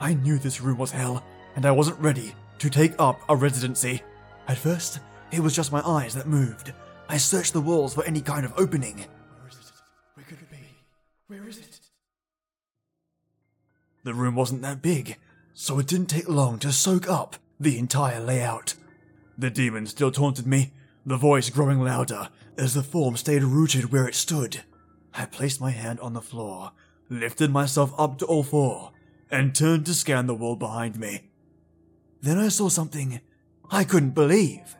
I 0.03 0.15
knew 0.15 0.37
this 0.37 0.59
room 0.59 0.79
was 0.79 0.91
hell, 0.91 1.23
and 1.55 1.65
I 1.65 1.71
wasn't 1.71 1.97
ready 1.97 2.35
to 2.59 2.69
take 2.69 2.93
up 2.99 3.21
a 3.29 3.37
residency. 3.37 4.01
At 4.49 4.57
first, 4.57 4.99
it 5.31 5.39
was 5.39 5.55
just 5.55 5.71
my 5.71 5.79
eyes 5.79 6.13
that 6.15 6.27
moved. 6.27 6.73
I 7.07 7.15
searched 7.15 7.53
the 7.53 7.61
walls 7.61 7.93
for 7.93 8.03
any 8.03 8.19
kind 8.19 8.45
of 8.45 8.51
opening. 8.57 8.97
Where 8.97 9.47
is 9.49 9.55
it? 9.55 9.71
Where 10.15 10.25
could 10.25 10.39
it 10.39 10.51
be? 10.51 10.57
Where 11.27 11.47
is 11.47 11.57
it? 11.57 11.79
The 14.03 14.13
room 14.13 14.35
wasn't 14.35 14.61
that 14.63 14.81
big, 14.81 15.19
so 15.53 15.79
it 15.79 15.87
didn't 15.87 16.07
take 16.07 16.27
long 16.27 16.59
to 16.59 16.73
soak 16.73 17.09
up 17.09 17.37
the 17.57 17.77
entire 17.77 18.19
layout. 18.19 18.73
The 19.37 19.49
demon 19.49 19.87
still 19.87 20.11
taunted 20.11 20.45
me, 20.45 20.73
the 21.05 21.15
voice 21.15 21.49
growing 21.49 21.79
louder 21.79 22.27
as 22.57 22.73
the 22.73 22.83
form 22.83 23.15
stayed 23.15 23.43
rooted 23.43 23.93
where 23.93 24.09
it 24.09 24.15
stood. 24.15 24.63
I 25.13 25.27
placed 25.27 25.61
my 25.61 25.71
hand 25.71 26.01
on 26.01 26.11
the 26.11 26.21
floor, 26.21 26.73
lifted 27.07 27.51
myself 27.51 27.93
up 27.97 28.17
to 28.17 28.25
all 28.25 28.43
four, 28.43 28.91
and 29.33 29.55
turned 29.55 29.85
to 29.87 29.93
scan 29.93 30.27
the 30.27 30.35
wall 30.35 30.55
behind 30.55 30.99
me. 30.99 31.31
Then 32.21 32.37
I 32.37 32.49
saw 32.49 32.69
something 32.69 33.19
I 33.69 33.83
couldn't 33.83 34.11
believe. 34.11 34.75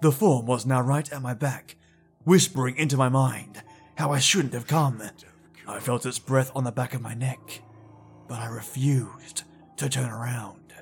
The 0.00 0.10
form 0.10 0.46
was 0.46 0.64
now 0.64 0.80
right 0.80 1.10
at 1.12 1.20
my 1.20 1.34
back, 1.34 1.76
whispering 2.24 2.76
into 2.76 2.96
my 2.96 3.10
mind 3.10 3.62
how 3.96 4.10
I 4.10 4.18
shouldn't 4.18 4.54
have 4.54 4.66
come. 4.66 5.02
I 5.68 5.78
felt 5.78 6.06
its 6.06 6.18
breath 6.18 6.50
on 6.54 6.64
the 6.64 6.72
back 6.72 6.94
of 6.94 7.02
my 7.02 7.12
neck, 7.12 7.60
but 8.26 8.38
I 8.38 8.46
refused 8.46 9.42
to 9.76 9.90
turn 9.90 10.08
around. 10.08 10.72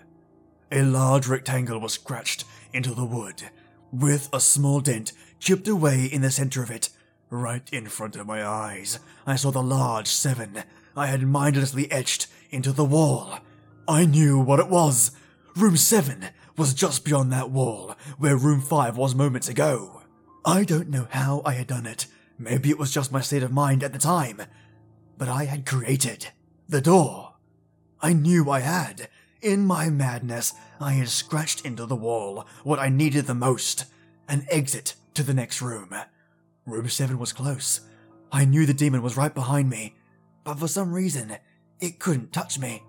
A 0.70 0.82
large 0.82 1.26
rectangle 1.26 1.80
was 1.80 1.94
scratched 1.94 2.44
into 2.72 2.94
the 2.94 3.04
wood, 3.04 3.50
with 3.92 4.28
a 4.32 4.38
small 4.40 4.80
dent 4.80 5.12
chipped 5.40 5.66
away 5.66 6.04
in 6.04 6.22
the 6.22 6.30
center 6.30 6.62
of 6.62 6.70
it. 6.70 6.90
Right 7.30 7.68
in 7.72 7.88
front 7.88 8.16
of 8.16 8.26
my 8.26 8.46
eyes, 8.46 9.00
I 9.26 9.36
saw 9.36 9.50
the 9.50 9.62
large 9.62 10.06
seven 10.06 10.62
I 10.96 11.06
had 11.06 11.22
mindlessly 11.22 11.90
etched 11.92 12.26
into 12.50 12.72
the 12.72 12.84
wall. 12.84 13.38
I 13.86 14.04
knew 14.04 14.38
what 14.38 14.60
it 14.60 14.68
was. 14.68 15.12
Room 15.56 15.76
7 15.76 16.26
was 16.56 16.74
just 16.74 17.04
beyond 17.04 17.32
that 17.32 17.50
wall, 17.50 17.94
where 18.18 18.36
room 18.36 18.60
5 18.60 18.96
was 18.96 19.14
moments 19.14 19.48
ago. 19.48 20.02
I 20.44 20.64
don't 20.64 20.88
know 20.88 21.06
how 21.10 21.42
I 21.44 21.54
had 21.54 21.66
done 21.66 21.86
it. 21.86 22.06
Maybe 22.38 22.70
it 22.70 22.78
was 22.78 22.92
just 22.92 23.12
my 23.12 23.20
state 23.20 23.42
of 23.42 23.52
mind 23.52 23.82
at 23.82 23.92
the 23.92 23.98
time. 23.98 24.42
But 25.16 25.28
I 25.28 25.44
had 25.44 25.66
created 25.66 26.28
the 26.68 26.80
door. 26.80 27.34
I 28.00 28.12
knew 28.12 28.50
I 28.50 28.60
had. 28.60 29.08
In 29.40 29.66
my 29.66 29.90
madness, 29.90 30.52
I 30.80 30.92
had 30.92 31.08
scratched 31.08 31.64
into 31.64 31.86
the 31.86 31.96
wall 31.96 32.46
what 32.64 32.78
I 32.78 32.88
needed 32.88 33.26
the 33.26 33.34
most 33.34 33.84
an 34.28 34.46
exit 34.50 34.94
to 35.14 35.22
the 35.22 35.34
next 35.34 35.62
room. 35.62 35.94
Room 36.66 36.88
7 36.88 37.18
was 37.18 37.32
close. 37.32 37.80
I 38.30 38.44
knew 38.44 38.66
the 38.66 38.74
demon 38.74 39.02
was 39.02 39.16
right 39.16 39.34
behind 39.34 39.70
me, 39.70 39.96
but 40.44 40.58
for 40.58 40.68
some 40.68 40.92
reason, 40.92 41.38
it 41.80 41.98
couldn't 41.98 42.32
touch 42.32 42.58
me. 42.58 42.82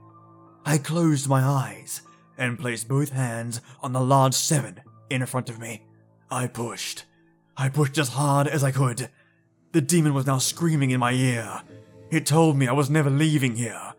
I 0.65 0.77
closed 0.77 1.27
my 1.27 1.41
eyes 1.41 2.01
and 2.37 2.59
placed 2.59 2.87
both 2.87 3.09
hands 3.09 3.61
on 3.81 3.93
the 3.93 4.01
large 4.01 4.33
7 4.33 4.81
in 5.09 5.25
front 5.25 5.49
of 5.49 5.59
me. 5.59 5.83
I 6.31 6.47
pushed. 6.47 7.05
I 7.57 7.69
pushed 7.69 7.97
as 7.97 8.09
hard 8.09 8.47
as 8.47 8.63
I 8.63 8.71
could. 8.71 9.09
The 9.71 9.81
demon 9.81 10.13
was 10.13 10.25
now 10.25 10.37
screaming 10.37 10.91
in 10.91 10.99
my 10.99 11.11
ear. 11.11 11.61
It 12.11 12.25
told 12.25 12.57
me 12.57 12.67
I 12.67 12.73
was 12.73 12.89
never 12.89 13.09
leaving 13.09 13.55
here. 13.55 13.93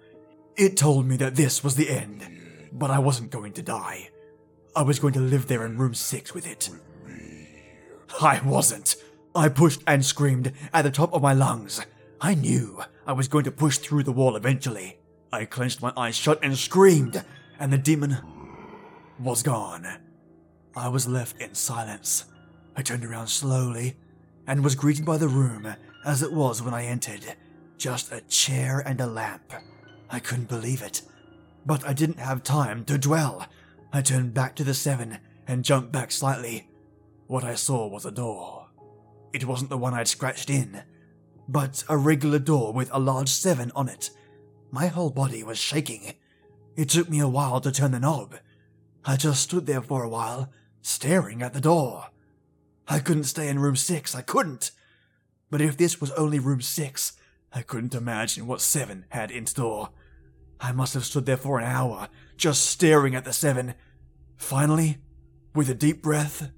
It 0.56 0.76
told 0.76 1.06
me 1.06 1.16
that 1.18 1.36
this 1.36 1.62
was 1.62 1.76
the 1.76 1.90
end, 1.90 2.26
but 2.72 2.90
I 2.90 2.98
wasn't 2.98 3.30
going 3.30 3.52
to 3.54 3.62
die. 3.62 4.10
I 4.74 4.82
was 4.82 4.98
going 4.98 5.14
to 5.14 5.20
live 5.20 5.46
there 5.46 5.64
in 5.64 5.78
room 5.78 5.94
6 5.94 6.34
with 6.34 6.46
it. 6.46 6.70
I 8.20 8.40
wasn't. 8.44 8.96
I 9.34 9.48
pushed 9.48 9.82
and 9.86 10.04
screamed 10.04 10.52
at 10.72 10.82
the 10.82 10.90
top 10.90 11.12
of 11.12 11.22
my 11.22 11.32
lungs. 11.32 11.80
I 12.20 12.34
knew 12.34 12.82
I 13.06 13.12
was 13.12 13.28
going 13.28 13.44
to 13.44 13.50
push 13.50 13.78
through 13.78 14.02
the 14.02 14.12
wall 14.12 14.36
eventually. 14.36 14.98
I 15.32 15.46
clenched 15.46 15.80
my 15.80 15.92
eyes 15.96 16.16
shut 16.16 16.38
and 16.42 16.56
screamed, 16.56 17.24
and 17.58 17.72
the 17.72 17.78
demon 17.78 18.18
was 19.18 19.42
gone. 19.42 19.86
I 20.76 20.88
was 20.88 21.08
left 21.08 21.40
in 21.40 21.54
silence. 21.54 22.26
I 22.76 22.82
turned 22.82 23.04
around 23.04 23.28
slowly 23.28 23.96
and 24.46 24.62
was 24.62 24.74
greeted 24.74 25.04
by 25.04 25.16
the 25.16 25.28
room 25.28 25.74
as 26.04 26.22
it 26.22 26.32
was 26.32 26.62
when 26.62 26.74
I 26.74 26.84
entered 26.84 27.24
just 27.78 28.12
a 28.12 28.20
chair 28.22 28.80
and 28.80 29.00
a 29.00 29.06
lamp. 29.06 29.52
I 30.10 30.20
couldn't 30.20 30.48
believe 30.48 30.82
it. 30.82 31.02
But 31.64 31.86
I 31.86 31.94
didn't 31.94 32.18
have 32.18 32.42
time 32.42 32.84
to 32.84 32.98
dwell. 32.98 33.46
I 33.92 34.02
turned 34.02 34.34
back 34.34 34.54
to 34.56 34.64
the 34.64 34.74
seven 34.74 35.18
and 35.46 35.64
jumped 35.64 35.90
back 35.90 36.12
slightly. 36.12 36.68
What 37.26 37.44
I 37.44 37.54
saw 37.54 37.86
was 37.86 38.04
a 38.04 38.10
door. 38.10 38.68
It 39.32 39.46
wasn't 39.46 39.70
the 39.70 39.78
one 39.78 39.94
I'd 39.94 40.08
scratched 40.08 40.50
in, 40.50 40.82
but 41.50 41.82
a 41.88 41.96
regular 41.96 42.38
door 42.38 42.72
with 42.72 42.88
a 42.92 43.00
large 43.00 43.28
seven 43.28 43.72
on 43.74 43.88
it. 43.88 44.10
My 44.70 44.86
whole 44.86 45.10
body 45.10 45.42
was 45.42 45.58
shaking. 45.58 46.14
It 46.76 46.88
took 46.88 47.10
me 47.10 47.18
a 47.18 47.26
while 47.26 47.60
to 47.60 47.72
turn 47.72 47.90
the 47.90 47.98
knob. 47.98 48.36
I 49.04 49.16
just 49.16 49.42
stood 49.42 49.66
there 49.66 49.82
for 49.82 50.04
a 50.04 50.08
while, 50.08 50.52
staring 50.80 51.42
at 51.42 51.52
the 51.52 51.60
door. 51.60 52.06
I 52.86 53.00
couldn't 53.00 53.24
stay 53.24 53.48
in 53.48 53.58
room 53.58 53.74
six, 53.74 54.14
I 54.14 54.22
couldn't. 54.22 54.70
But 55.50 55.60
if 55.60 55.76
this 55.76 56.00
was 56.00 56.12
only 56.12 56.38
room 56.38 56.60
six, 56.60 57.14
I 57.52 57.62
couldn't 57.62 57.96
imagine 57.96 58.46
what 58.46 58.60
seven 58.60 59.06
had 59.08 59.32
in 59.32 59.46
store. 59.46 59.90
I 60.60 60.70
must 60.70 60.94
have 60.94 61.04
stood 61.04 61.26
there 61.26 61.36
for 61.36 61.58
an 61.58 61.64
hour, 61.64 62.08
just 62.36 62.64
staring 62.66 63.16
at 63.16 63.24
the 63.24 63.32
seven. 63.32 63.74
Finally, 64.36 64.98
with 65.52 65.68
a 65.68 65.74
deep 65.74 66.00
breath, 66.00 66.52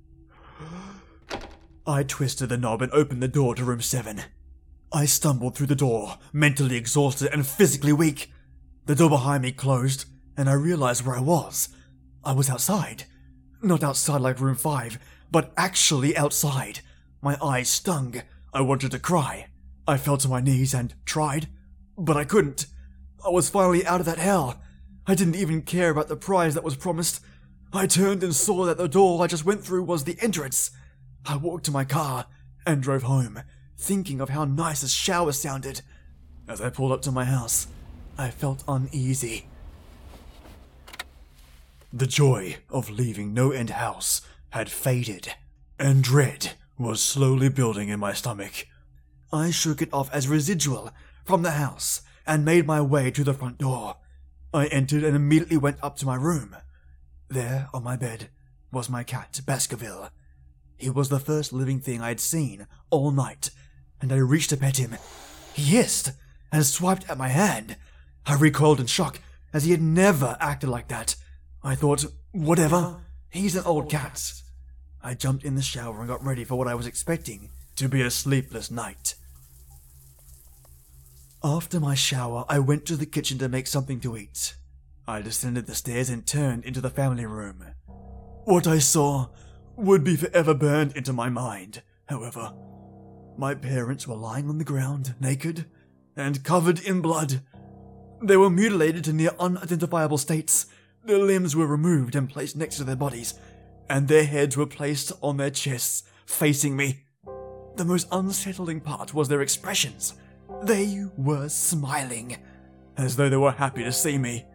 I 1.87 2.03
twisted 2.03 2.51
the 2.51 2.59
knob 2.59 2.83
and 2.83 2.93
opened 2.93 3.23
the 3.23 3.29
door 3.29 3.55
to 3.55 3.65
room 3.65 3.81
seven. 3.81 4.21
I 4.95 5.07
stumbled 5.07 5.57
through 5.57 5.69
the 5.69 5.75
door, 5.75 6.19
mentally 6.33 6.77
exhausted 6.77 7.33
and 7.33 7.47
physically 7.47 7.95
weak. 7.95 8.31
The 8.85 8.95
door 8.95 9.09
behind 9.09 9.43
me 9.43 9.51
closed, 9.53 10.05
and 10.37 10.51
I 10.51 10.53
realized 10.53 11.07
where 11.07 11.17
I 11.17 11.21
was. 11.21 11.71
I 12.23 12.33
was 12.33 12.51
outside. 12.51 13.05
Not 13.63 13.83
outside 13.83 14.21
like 14.21 14.41
room 14.41 14.57
five, 14.57 14.99
but 15.31 15.53
actually 15.57 16.17
outside. 16.17 16.81
My 17.23 17.39
eyes 17.43 17.71
stung. 17.71 18.23
I 18.53 18.61
wanted 18.61 18.91
to 18.91 18.99
cry. 18.99 19.47
I 19.89 19.97
fell 19.97 20.19
to 20.19 20.29
my 20.29 20.41
knees 20.41 20.75
and 20.75 20.95
tried, 21.07 21.49
but 21.97 22.17
I 22.17 22.25
couldn't. 22.25 22.67
I 23.25 23.31
was 23.31 23.49
finally 23.49 23.87
out 23.87 24.01
of 24.01 24.07
that 24.07 24.19
hell. 24.19 24.61
I 25.07 25.15
didn't 25.15 25.37
even 25.37 25.63
care 25.63 25.91
about 25.91 26.09
the 26.09 26.17
prize 26.17 26.55
that 26.55 26.65
was 26.65 26.77
promised. 26.77 27.21
I 27.73 27.87
turned 27.87 28.23
and 28.23 28.35
saw 28.35 28.67
that 28.67 28.77
the 28.77 28.89
door 28.89 29.23
I 29.23 29.27
just 29.27 29.47
went 29.47 29.65
through 29.65 29.85
was 29.85 30.05
the 30.05 30.19
entrance. 30.21 30.71
I 31.25 31.37
walked 31.37 31.65
to 31.65 31.71
my 31.71 31.85
car 31.85 32.27
and 32.67 32.83
drove 32.83 33.05
home, 33.05 33.41
thinking 33.83 34.21
of 34.21 34.29
how 34.29 34.45
nice 34.45 34.85
a 34.85 34.89
shower 34.89 35.33
sounded. 35.33 35.83
As 36.49 36.61
I 36.61 36.71
pulled 36.71 36.93
up 36.93 37.03
to 37.03 37.11
my 37.11 37.25
house, 37.25 37.67
I 38.17 38.31
felt 38.31 38.63
uneasy. 38.69 39.47
The 41.93 42.07
joy 42.07 42.59
of 42.71 42.91
leaving 42.91 43.35
No 43.35 43.51
End 43.51 43.71
House 43.71 44.23
had 44.51 44.71
faded, 44.71 45.35
and 45.81 46.05
dread 46.05 46.53
was 46.79 47.03
slowly 47.03 47.49
building 47.49 47.89
in 47.89 47.99
my 47.99 48.13
stomach. 48.13 48.67
I 49.33 49.51
shook 49.51 49.83
it 49.83 49.93
off 49.93 50.13
as 50.13 50.29
residual 50.29 50.91
from 51.25 51.43
the 51.43 51.53
house 51.53 52.03
and 52.25 52.45
made 52.45 52.67
my 52.67 52.81
way 52.81 53.11
to 53.11 53.25
the 53.25 53.35
front 53.35 53.59
door. 53.59 53.97
I 54.55 54.67
entered 54.67 55.03
and 55.03 55.17
immediately 55.17 55.57
went 55.57 55.79
up 55.83 55.97
to 55.97 56.07
my 56.07 56.15
room. 56.15 56.57
There, 57.29 57.69
on 57.75 57.83
my 57.83 57.97
bed, 57.97 58.29
was 58.71 58.89
my 58.89 59.03
cat, 59.03 59.41
Baskerville. 59.45 60.11
He 60.77 60.89
was 60.89 61.09
the 61.09 61.19
first 61.19 61.53
living 61.53 61.81
thing 61.81 62.01
I 62.01 62.09
had 62.09 62.21
seen 62.21 62.67
all 62.91 63.11
night, 63.11 63.51
and 64.03 64.13
I 64.13 64.17
reached 64.17 64.51
to 64.51 64.59
pet 64.59 64.77
him. 64.77 64.97
He 65.55 65.63
hissed 65.63 66.13
and 66.51 66.67
swiped 66.67 67.09
at 67.09 67.17
my 67.17 67.29
hand. 67.29 67.77
I 68.27 68.35
recoiled 68.35 68.81
in 68.81 68.87
shock, 68.87 69.21
as 69.55 69.65
he 69.65 69.71
had 69.71 69.81
never 69.81 70.37
acted 70.41 70.69
like 70.69 70.89
that. 70.89 71.15
I 71.63 71.75
thought, 71.75 72.05
whatever, 72.33 73.01
he's 73.31 73.57
an 73.57 73.65
old 73.65 73.89
cat. 73.89 74.33
I 75.03 75.15
jumped 75.15 75.45
in 75.45 75.55
the 75.55 75.63
shower 75.63 76.01
and 76.01 76.09
got 76.09 76.25
ready 76.25 76.45
for 76.45 76.57
what 76.57 76.69
I 76.69 76.75
was 76.75 76.87
expecting 76.87 77.51
to 77.77 77.89
be 77.89 78.03
a 78.03 78.11
sleepless 78.11 78.71
night. 78.71 79.15
After 81.43 81.81
my 81.81 81.95
shower, 81.95 82.45
I 82.49 82.59
went 82.59 82.87
to 82.87 82.97
the 82.97 83.07
kitchen 83.07 83.39
to 83.39 83.49
make 83.49 83.67
something 83.67 83.99
to 84.01 84.17
eat. 84.17 84.55
I 85.09 85.23
descended 85.23 85.67
the 85.67 85.75
stairs 85.75 86.09
and 86.09 86.27
turned 86.27 86.65
into 86.65 86.81
the 86.81 86.91
family 86.91 87.27
room. 87.27 87.65
What 88.45 88.67
I 88.67 88.79
saw 88.79 89.29
would 89.77 90.05
be 90.05 90.17
forever 90.17 90.55
burned 90.55 90.97
into 90.97 91.13
my 91.13 91.29
mind, 91.29 91.83
however. 92.07 92.53
My 93.43 93.57
parents 93.57 94.07
were 94.07 94.15
lying 94.15 94.49
on 94.49 94.59
the 94.59 94.65
ground, 94.65 95.17
naked 95.19 95.67
and 96.15 96.45
covered 96.45 96.79
in 96.79 97.01
blood. 97.01 97.41
They 98.23 98.37
were 98.37 98.49
mutilated 98.49 99.03
to 99.03 99.13
near 99.13 99.33
unidentifiable 99.37 100.19
states. 100.19 100.67
Their 101.05 101.19
limbs 101.19 101.57
were 101.57 101.67
removed 101.67 102.15
and 102.15 102.31
placed 102.31 102.55
next 102.55 102.77
to 102.77 102.85
their 102.85 102.95
bodies, 102.95 103.35
and 103.91 104.07
their 104.07 104.23
heads 104.27 104.57
were 104.57 104.67
placed 104.67 105.11
on 105.23 105.39
their 105.39 105.51
chests, 105.51 106.05
facing 106.25 106.77
me. 106.77 107.01
The 107.75 107.85
most 107.85 108.07
unsettling 108.13 108.81
part 108.81 109.13
was 109.13 109.29
their 109.29 109.43
expressions. 109.43 110.15
They 110.63 111.05
were 111.17 111.49
smiling, 111.49 112.37
as 112.97 113.17
though 113.17 113.29
they 113.29 113.37
were 113.37 113.51
happy 113.51 113.83
to 113.83 113.91
see 113.91 114.19
me. 114.19 114.47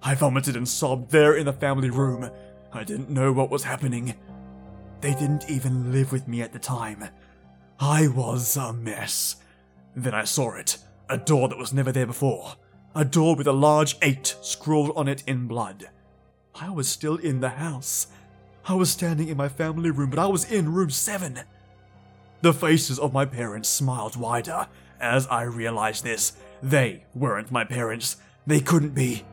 I 0.00 0.14
vomited 0.14 0.54
and 0.54 0.68
sobbed 0.68 1.10
there 1.10 1.34
in 1.34 1.46
the 1.46 1.52
family 1.52 1.90
room. 1.90 2.30
I 2.72 2.84
didn't 2.84 3.10
know 3.10 3.32
what 3.32 3.50
was 3.50 3.64
happening. 3.64 4.14
They 5.00 5.14
didn't 5.14 5.50
even 5.50 5.90
live 5.90 6.12
with 6.12 6.28
me 6.28 6.40
at 6.40 6.52
the 6.52 6.60
time. 6.60 7.08
I 7.80 8.08
was 8.08 8.56
a 8.56 8.72
mess. 8.72 9.36
Then 9.94 10.14
I 10.14 10.24
saw 10.24 10.56
it 10.56 10.78
a 11.08 11.16
door 11.16 11.48
that 11.48 11.58
was 11.58 11.72
never 11.72 11.92
there 11.92 12.06
before. 12.06 12.54
A 12.94 13.04
door 13.04 13.34
with 13.36 13.46
a 13.46 13.52
large 13.52 13.96
8 14.02 14.36
scrawled 14.42 14.92
on 14.96 15.08
it 15.08 15.22
in 15.26 15.46
blood. 15.46 15.88
I 16.54 16.70
was 16.70 16.88
still 16.88 17.16
in 17.16 17.40
the 17.40 17.50
house. 17.50 18.08
I 18.66 18.74
was 18.74 18.90
standing 18.90 19.28
in 19.28 19.36
my 19.36 19.48
family 19.48 19.90
room, 19.90 20.10
but 20.10 20.18
I 20.18 20.26
was 20.26 20.50
in 20.50 20.72
room 20.72 20.90
7. 20.90 21.40
The 22.42 22.52
faces 22.52 22.98
of 22.98 23.12
my 23.12 23.24
parents 23.24 23.68
smiled 23.68 24.16
wider 24.16 24.66
as 25.00 25.26
I 25.28 25.42
realized 25.42 26.04
this. 26.04 26.32
They 26.62 27.04
weren't 27.14 27.52
my 27.52 27.64
parents. 27.64 28.16
They 28.46 28.60
couldn't 28.60 28.94
be. 28.94 29.24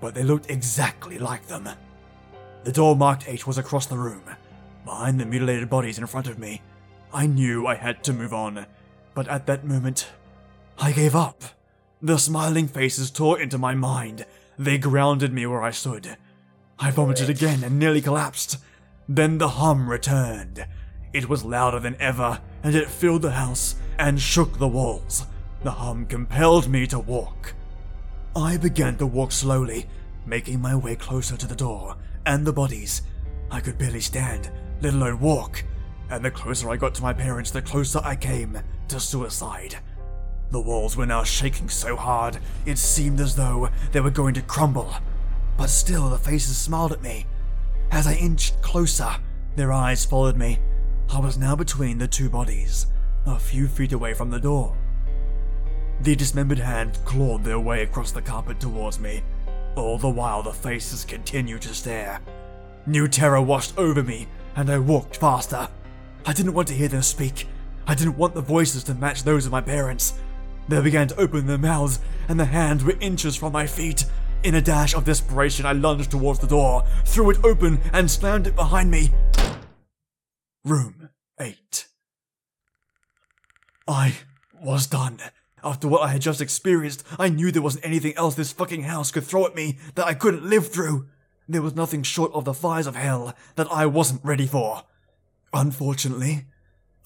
But 0.00 0.14
they 0.14 0.22
looked 0.22 0.50
exactly 0.50 1.18
like 1.18 1.46
them. 1.46 1.68
The 2.64 2.72
door 2.72 2.96
marked 2.96 3.28
8 3.28 3.46
was 3.46 3.58
across 3.58 3.86
the 3.86 3.98
room, 3.98 4.22
behind 4.84 5.20
the 5.20 5.26
mutilated 5.26 5.68
bodies 5.68 5.98
in 5.98 6.06
front 6.06 6.26
of 6.26 6.38
me. 6.38 6.62
I 7.14 7.26
knew 7.26 7.64
I 7.64 7.76
had 7.76 8.02
to 8.04 8.12
move 8.12 8.34
on, 8.34 8.66
but 9.14 9.28
at 9.28 9.46
that 9.46 9.64
moment, 9.64 10.08
I 10.78 10.90
gave 10.90 11.14
up. 11.14 11.44
The 12.02 12.18
smiling 12.18 12.66
faces 12.66 13.08
tore 13.08 13.40
into 13.40 13.56
my 13.56 13.72
mind. 13.76 14.26
They 14.58 14.78
grounded 14.78 15.32
me 15.32 15.46
where 15.46 15.62
I 15.62 15.70
stood. 15.70 16.16
I 16.76 16.90
vomited 16.90 17.30
again 17.30 17.62
and 17.62 17.78
nearly 17.78 18.00
collapsed. 18.00 18.58
Then 19.08 19.38
the 19.38 19.50
hum 19.50 19.88
returned. 19.88 20.66
It 21.12 21.28
was 21.28 21.44
louder 21.44 21.78
than 21.78 21.96
ever, 22.00 22.40
and 22.64 22.74
it 22.74 22.90
filled 22.90 23.22
the 23.22 23.30
house 23.30 23.76
and 23.96 24.20
shook 24.20 24.58
the 24.58 24.66
walls. 24.66 25.24
The 25.62 25.70
hum 25.70 26.06
compelled 26.06 26.68
me 26.68 26.84
to 26.88 26.98
walk. 26.98 27.54
I 28.34 28.56
began 28.56 28.96
to 28.96 29.06
walk 29.06 29.30
slowly, 29.30 29.86
making 30.26 30.60
my 30.60 30.74
way 30.74 30.96
closer 30.96 31.36
to 31.36 31.46
the 31.46 31.54
door 31.54 31.96
and 32.26 32.44
the 32.44 32.52
bodies. 32.52 33.02
I 33.52 33.60
could 33.60 33.78
barely 33.78 34.00
stand, 34.00 34.50
let 34.80 34.94
alone 34.94 35.20
walk, 35.20 35.62
and 36.10 36.24
the 36.24 36.30
closer 36.30 36.70
I 36.70 36.76
got 36.76 36.94
to 36.96 37.02
my 37.02 37.12
parents, 37.12 37.50
the 37.50 37.62
closer 37.62 38.00
I 38.02 38.16
came 38.16 38.58
to 38.88 39.00
suicide. 39.00 39.76
The 40.50 40.60
walls 40.60 40.96
were 40.96 41.06
now 41.06 41.24
shaking 41.24 41.68
so 41.68 41.96
hard, 41.96 42.38
it 42.66 42.78
seemed 42.78 43.20
as 43.20 43.34
though 43.34 43.70
they 43.92 44.00
were 44.00 44.10
going 44.10 44.34
to 44.34 44.42
crumble. 44.42 44.94
But 45.56 45.70
still, 45.70 46.10
the 46.10 46.18
faces 46.18 46.56
smiled 46.56 46.92
at 46.92 47.02
me. 47.02 47.26
As 47.90 48.06
I 48.06 48.14
inched 48.14 48.60
closer, 48.62 49.16
their 49.56 49.72
eyes 49.72 50.04
followed 50.04 50.36
me. 50.36 50.58
I 51.08 51.20
was 51.20 51.38
now 51.38 51.56
between 51.56 51.98
the 51.98 52.08
two 52.08 52.28
bodies, 52.28 52.86
a 53.26 53.38
few 53.38 53.68
feet 53.68 53.92
away 53.92 54.14
from 54.14 54.30
the 54.30 54.40
door. 54.40 54.76
The 56.00 56.16
dismembered 56.16 56.58
hand 56.58 56.98
clawed 57.04 57.44
their 57.44 57.60
way 57.60 57.82
across 57.82 58.10
the 58.10 58.22
carpet 58.22 58.60
towards 58.60 58.98
me. 58.98 59.22
All 59.76 59.98
the 59.98 60.08
while, 60.08 60.42
the 60.42 60.52
faces 60.52 61.04
continued 61.04 61.62
to 61.62 61.74
stare. 61.74 62.20
New 62.86 63.08
terror 63.08 63.40
washed 63.40 63.76
over 63.78 64.02
me, 64.02 64.28
and 64.56 64.70
I 64.70 64.78
walked 64.78 65.16
faster. 65.16 65.68
I 66.26 66.32
didn't 66.32 66.54
want 66.54 66.68
to 66.68 66.74
hear 66.74 66.88
them 66.88 67.02
speak. 67.02 67.46
I 67.86 67.94
didn't 67.94 68.16
want 68.16 68.34
the 68.34 68.40
voices 68.40 68.82
to 68.84 68.94
match 68.94 69.24
those 69.24 69.44
of 69.44 69.52
my 69.52 69.60
parents. 69.60 70.14
They 70.68 70.80
began 70.80 71.06
to 71.08 71.20
open 71.20 71.46
their 71.46 71.58
mouths, 71.58 72.00
and 72.28 72.40
the 72.40 72.46
hands 72.46 72.82
were 72.82 72.96
inches 73.00 73.36
from 73.36 73.52
my 73.52 73.66
feet. 73.66 74.06
In 74.42 74.54
a 74.54 74.62
dash 74.62 74.94
of 74.94 75.04
desperation, 75.04 75.66
I 75.66 75.72
lunged 75.72 76.10
towards 76.10 76.38
the 76.38 76.46
door, 76.46 76.84
threw 77.04 77.30
it 77.30 77.44
open, 77.44 77.80
and 77.92 78.10
slammed 78.10 78.46
it 78.46 78.56
behind 78.56 78.90
me. 78.90 79.12
Room 80.64 81.10
8. 81.38 81.86
I 83.86 84.14
was 84.62 84.86
done. 84.86 85.18
After 85.62 85.88
what 85.88 86.02
I 86.02 86.08
had 86.08 86.22
just 86.22 86.40
experienced, 86.40 87.04
I 87.18 87.28
knew 87.28 87.50
there 87.50 87.60
wasn't 87.60 87.84
anything 87.84 88.14
else 88.16 88.34
this 88.34 88.52
fucking 88.52 88.84
house 88.84 89.10
could 89.10 89.24
throw 89.24 89.44
at 89.44 89.54
me 89.54 89.78
that 89.94 90.06
I 90.06 90.14
couldn't 90.14 90.48
live 90.48 90.68
through. 90.68 91.06
There 91.46 91.62
was 91.62 91.74
nothing 91.76 92.02
short 92.02 92.32
of 92.32 92.46
the 92.46 92.54
fires 92.54 92.86
of 92.86 92.96
hell 92.96 93.34
that 93.56 93.70
I 93.70 93.84
wasn't 93.84 94.24
ready 94.24 94.46
for. 94.46 94.84
Unfortunately, 95.54 96.46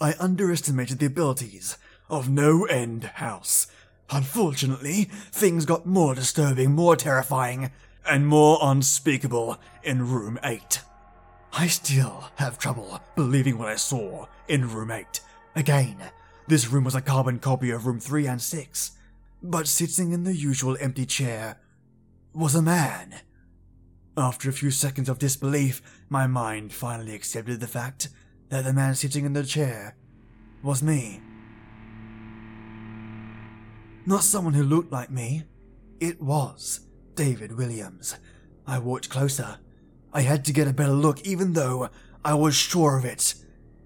I 0.01 0.15
underestimated 0.19 0.99
the 0.99 1.07
abilities 1.07 1.77
of 2.09 2.31
No 2.31 2.65
End 2.65 3.05
House. 3.05 3.67
Unfortunately, 4.09 5.05
things 5.31 5.67
got 5.67 5.85
more 5.85 6.15
disturbing, 6.15 6.73
more 6.73 6.97
terrifying, 6.97 7.71
and 8.09 8.27
more 8.27 8.59
unspeakable 8.63 9.59
in 9.83 10.09
room 10.09 10.39
8. 10.43 10.81
I 11.53 11.67
still 11.67 12.31
have 12.37 12.59
trouble 12.59 12.99
believing 13.15 13.59
what 13.59 13.69
I 13.69 13.77
saw 13.77 14.27
in 14.49 14.73
room 14.73 14.93
8. 14.93 15.21
Again, 15.55 15.99
this 16.47 16.71
room 16.71 16.85
was 16.85 16.95
a 16.95 17.03
carbon 17.03 17.41
copy 17.41 17.71
of 17.71 17.85
room 17.85 18.01
3 18.01 18.29
and 18.29 18.41
6, 18.41 18.93
but 19.43 19.69
sitting 19.69 20.13
in 20.13 20.25
the 20.25 20.35
usual 20.35 20.79
empty 20.81 21.05
chair 21.05 21.61
was 22.33 22.55
a 22.55 22.63
man. 22.63 23.17
After 24.17 24.49
a 24.49 24.55
few 24.55 24.71
seconds 24.71 25.11
of 25.11 25.19
disbelief, 25.19 25.83
my 26.09 26.27
mind 26.27 26.73
finally 26.73 27.15
accepted 27.15 27.61
the 27.61 27.67
fact 27.67 28.09
that 28.49 28.65
the 28.65 28.73
man 28.73 28.95
sitting 28.95 29.25
in 29.25 29.33
the 29.33 29.45
chair 29.45 29.97
was 30.63 30.83
me. 30.83 31.21
Not 34.07 34.25
someone 34.25 34.55
who 34.55 34.63
looked 34.63 34.91
like 34.91 35.11
me. 35.11 35.45
It 36.01 36.23
was 36.23 36.81
David 37.15 37.57
Williams. 37.57 38.17
I 38.67 38.79
walked 38.79 39.11
closer. 39.11 39.59
I 40.13 40.23
had 40.23 40.45
to 40.47 40.53
get 40.53 40.69
a 40.69 40.73
better 40.73 40.93
look, 40.93 41.21
even 41.27 41.53
though 41.53 41.91
I 42.25 42.35
was 42.35 42.55
sure 42.55 42.97
of 42.97 43.05
it. 43.05 43.35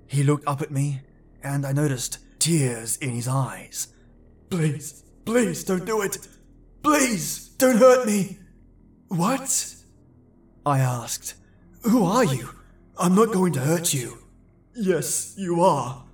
He 0.06 0.22
looked 0.22 0.46
up 0.46 0.62
at 0.62 0.70
me, 0.70 1.00
and 1.42 1.66
I 1.66 1.72
noticed 1.72 2.18
tears 2.38 2.96
in 2.98 3.10
his 3.10 3.26
eyes. 3.26 3.88
Please, 4.50 5.02
please 5.24 5.64
don't 5.64 5.86
do 5.86 6.02
it. 6.02 6.18
Please, 6.82 7.48
don't 7.58 7.78
hurt 7.78 8.06
me. 8.06 8.38
What? 9.08 9.74
I 10.64 10.78
asked. 10.78 11.34
Who 11.82 12.04
are 12.04 12.24
you? 12.24 12.48
I'm 12.98 13.14
not 13.14 13.32
going 13.32 13.52
to 13.54 13.60
hurt 13.60 13.92
you. 13.92 14.21
Yes, 14.74 15.34
you 15.36 15.62
are. 15.62 16.04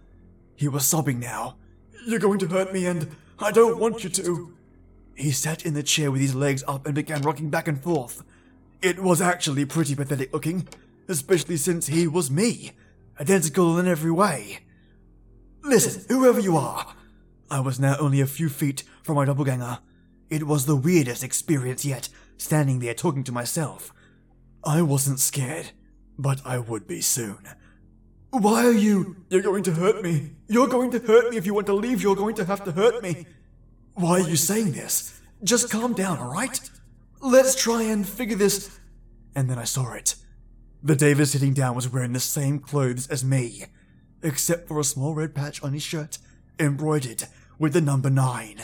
He 0.57 0.69
was 0.69 0.87
sobbing 0.87 1.21
now. 1.21 1.57
You're 2.07 2.19
going 2.19 2.39
to 2.41 2.49
hurt 2.49 2.73
me, 2.73 2.87
and 2.87 3.09
I 3.39 3.53
don't 3.53 3.79
want 3.79 4.03
you 4.03 4.11
to. 4.11 4.55
He 5.15 5.31
sat 5.31 5.65
in 5.65 5.75
the 5.75 5.83
chair 5.83 6.11
with 6.11 6.21
his 6.21 6.35
legs 6.35 6.65
up 6.67 6.87
and 6.87 6.95
began 6.95 7.23
rocking 7.23 7.51
back 7.51 7.69
and 7.69 7.81
forth. 7.83 8.23
It 8.83 9.01
was 9.01 9.21
actually 9.21 9.65
pretty 9.65 9.95
pathetic 9.95 10.33
looking, 10.33 10.69
especially 11.09 11.57
since 11.57 11.89
he 11.89 12.07
was 12.07 12.31
me, 12.31 12.73
identical 13.21 13.79
in 13.79 13.87
every 13.87 14.11
way. 14.11 14.61
Listen, 15.63 16.05
whoever 16.09 16.41
you 16.41 16.57
are. 16.57 16.95
I 17.51 17.61
was 17.61 17.81
now 17.81 17.97
only 17.99 18.21
a 18.21 18.27
few 18.27 18.49
feet 18.49 18.85
from 19.03 19.17
my 19.17 19.25
doppelganger. 19.25 19.79
It 20.31 20.45
was 20.45 20.67
the 20.67 20.77
weirdest 20.77 21.25
experience 21.25 21.85
yet, 21.85 22.09
standing 22.37 22.79
there 22.79 22.95
talking 22.95 23.25
to 23.25 23.33
myself. 23.33 23.93
I 24.65 24.83
wasn't 24.83 25.21
scared, 25.21 25.71
but 26.19 26.41
I 26.45 26.59
would 26.59 26.87
be 26.87 27.01
soon. 27.01 27.49
Why 28.31 28.67
are 28.67 28.73
you? 28.73 29.17
You're 29.31 29.43
going 29.43 29.63
to 29.65 29.73
hurt 29.73 30.03
me. 30.03 30.33
You're 30.49 30.69
going 30.69 30.91
to 30.91 30.99
hurt 30.99 31.31
me. 31.31 31.37
If 31.37 31.47
you 31.47 31.55
want 31.55 31.67
to 31.67 31.75
leave, 31.75 32.03
you're 32.03 32.17
going 32.17 32.35
to 32.37 32.45
have 32.45 32.63
to 32.65 32.73
hurt 32.73 33.03
me. 33.03 33.27
Why 33.95 34.21
are 34.21 34.29
you 34.29 34.37
saying 34.37 34.73
this? 34.73 35.21
Just 35.43 35.71
calm 35.71 35.95
down, 35.95 36.19
alright? 36.19 36.61
Let's 37.21 37.55
try 37.55 37.83
and 37.83 38.07
figure 38.07 38.37
this. 38.37 38.79
And 39.35 39.49
then 39.49 39.59
I 39.59 39.65
saw 39.65 39.93
it. 39.95 40.15
The 40.83 40.95
David 40.95 41.27
sitting 41.27 41.55
down 41.55 41.75
was 41.75 41.89
wearing 41.93 42.13
the 42.13 42.21
same 42.21 42.59
clothes 42.59 43.09
as 43.09 43.25
me, 43.25 43.65
except 44.23 44.69
for 44.69 44.79
a 44.79 44.85
small 44.85 45.15
red 45.15 45.35
patch 45.35 45.63
on 45.63 45.73
his 45.73 45.83
shirt, 45.83 46.19
embroidered 46.59 47.25
with 47.59 47.73
the 47.73 47.81
number 47.81 48.11
nine. 48.11 48.61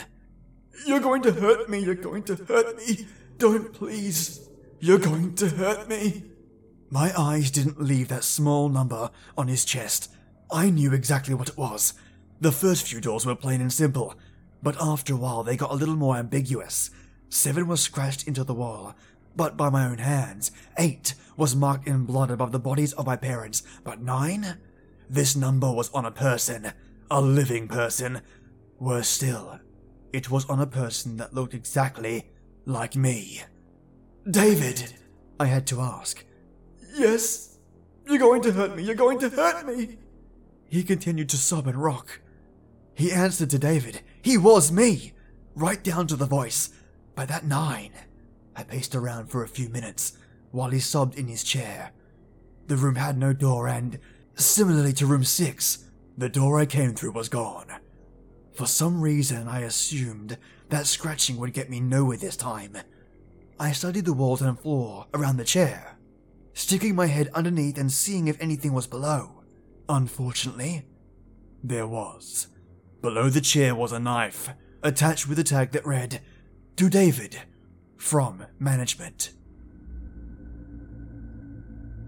You're 0.86 1.00
going 1.00 1.22
to 1.22 1.32
hurt 1.32 1.68
me. 1.68 1.80
You're 1.80 1.94
going 1.94 2.22
to 2.24 2.36
hurt 2.36 2.76
me. 2.76 3.06
Don't 3.38 3.72
please. 3.72 4.48
You're 4.78 4.98
going 4.98 5.34
to 5.36 5.48
hurt 5.48 5.88
me. 5.88 6.22
My 6.90 7.12
eyes 7.18 7.50
didn't 7.50 7.80
leave 7.80 8.08
that 8.08 8.24
small 8.24 8.68
number 8.68 9.10
on 9.36 9.48
his 9.48 9.64
chest. 9.64 10.12
I 10.50 10.70
knew 10.70 10.92
exactly 10.92 11.34
what 11.34 11.48
it 11.48 11.58
was. 11.58 11.94
The 12.40 12.52
first 12.52 12.86
few 12.86 13.00
doors 13.00 13.26
were 13.26 13.34
plain 13.34 13.60
and 13.60 13.72
simple, 13.72 14.14
but 14.62 14.76
after 14.80 15.14
a 15.14 15.16
while 15.16 15.42
they 15.42 15.56
got 15.56 15.70
a 15.70 15.76
little 15.76 15.96
more 15.96 16.16
ambiguous. 16.16 16.90
Seven 17.28 17.66
was 17.66 17.80
scratched 17.80 18.28
into 18.28 18.44
the 18.44 18.54
wall, 18.54 18.94
but 19.34 19.56
by 19.56 19.70
my 19.70 19.86
own 19.86 19.98
hands. 19.98 20.52
Eight 20.78 21.14
was 21.36 21.56
marked 21.56 21.88
in 21.88 22.04
blood 22.04 22.30
above 22.30 22.52
the 22.52 22.58
bodies 22.58 22.92
of 22.92 23.06
my 23.06 23.16
parents, 23.16 23.62
but 23.82 24.00
nine? 24.00 24.58
This 25.08 25.34
number 25.34 25.70
was 25.72 25.90
on 25.90 26.04
a 26.04 26.10
person, 26.10 26.72
a 27.10 27.20
living 27.20 27.66
person. 27.68 28.22
Worse 28.78 29.08
still, 29.08 29.58
it 30.12 30.30
was 30.30 30.44
on 30.46 30.60
a 30.60 30.66
person 30.66 31.16
that 31.16 31.34
looked 31.34 31.54
exactly 31.54 32.30
like 32.66 32.94
me. 32.94 33.42
David, 34.30 34.94
I 35.40 35.46
had 35.46 35.66
to 35.68 35.80
ask. 35.80 36.24
Yes, 36.94 37.58
you're 38.06 38.18
going 38.18 38.42
to 38.42 38.52
hurt 38.52 38.76
me, 38.76 38.84
you're 38.84 38.94
going 38.94 39.18
to 39.18 39.28
hurt 39.28 39.66
me. 39.66 39.98
He 40.68 40.84
continued 40.84 41.28
to 41.30 41.36
sob 41.36 41.66
and 41.66 41.76
rock. 41.76 42.20
He 42.94 43.10
answered 43.10 43.50
to 43.50 43.58
David. 43.58 44.00
He 44.22 44.38
was 44.38 44.70
me, 44.70 45.12
right 45.54 45.82
down 45.82 46.06
to 46.06 46.16
the 46.16 46.26
voice. 46.26 46.70
By 47.14 47.26
that 47.26 47.44
nine, 47.44 47.92
I 48.54 48.62
paced 48.62 48.94
around 48.94 49.26
for 49.26 49.42
a 49.42 49.48
few 49.48 49.68
minutes 49.68 50.16
while 50.52 50.70
he 50.70 50.78
sobbed 50.78 51.18
in 51.18 51.26
his 51.26 51.42
chair. 51.42 51.90
The 52.68 52.76
room 52.76 52.94
had 52.94 53.18
no 53.18 53.32
door, 53.32 53.66
and 53.66 53.98
similarly 54.36 54.92
to 54.94 55.06
room 55.06 55.24
six, 55.24 55.84
the 56.16 56.28
door 56.28 56.60
I 56.60 56.66
came 56.66 56.94
through 56.94 57.12
was 57.12 57.28
gone. 57.28 57.66
For 58.52 58.66
some 58.66 59.00
reason, 59.00 59.48
I 59.48 59.60
assumed 59.60 60.38
that 60.68 60.86
scratching 60.86 61.36
would 61.38 61.52
get 61.52 61.70
me 61.70 61.80
nowhere 61.80 62.16
this 62.16 62.36
time. 62.36 62.76
I 63.58 63.72
studied 63.72 64.04
the 64.04 64.12
walls 64.12 64.42
and 64.42 64.58
floor 64.58 65.06
around 65.12 65.36
the 65.36 65.44
chair, 65.44 65.93
sticking 66.54 66.94
my 66.94 67.06
head 67.06 67.28
underneath 67.34 67.76
and 67.76 67.92
seeing 67.92 68.28
if 68.28 68.40
anything 68.40 68.72
was 68.72 68.86
below. 68.86 69.42
Unfortunately, 69.88 70.86
there 71.62 71.86
was. 71.86 72.48
Below 73.02 73.28
the 73.28 73.40
chair 73.40 73.74
was 73.74 73.92
a 73.92 73.98
knife, 73.98 74.48
attached 74.82 75.28
with 75.28 75.38
a 75.38 75.44
tag 75.44 75.72
that 75.72 75.84
read, 75.84 76.22
To 76.76 76.88
David, 76.88 77.42
from 77.96 78.46
management. 78.58 79.32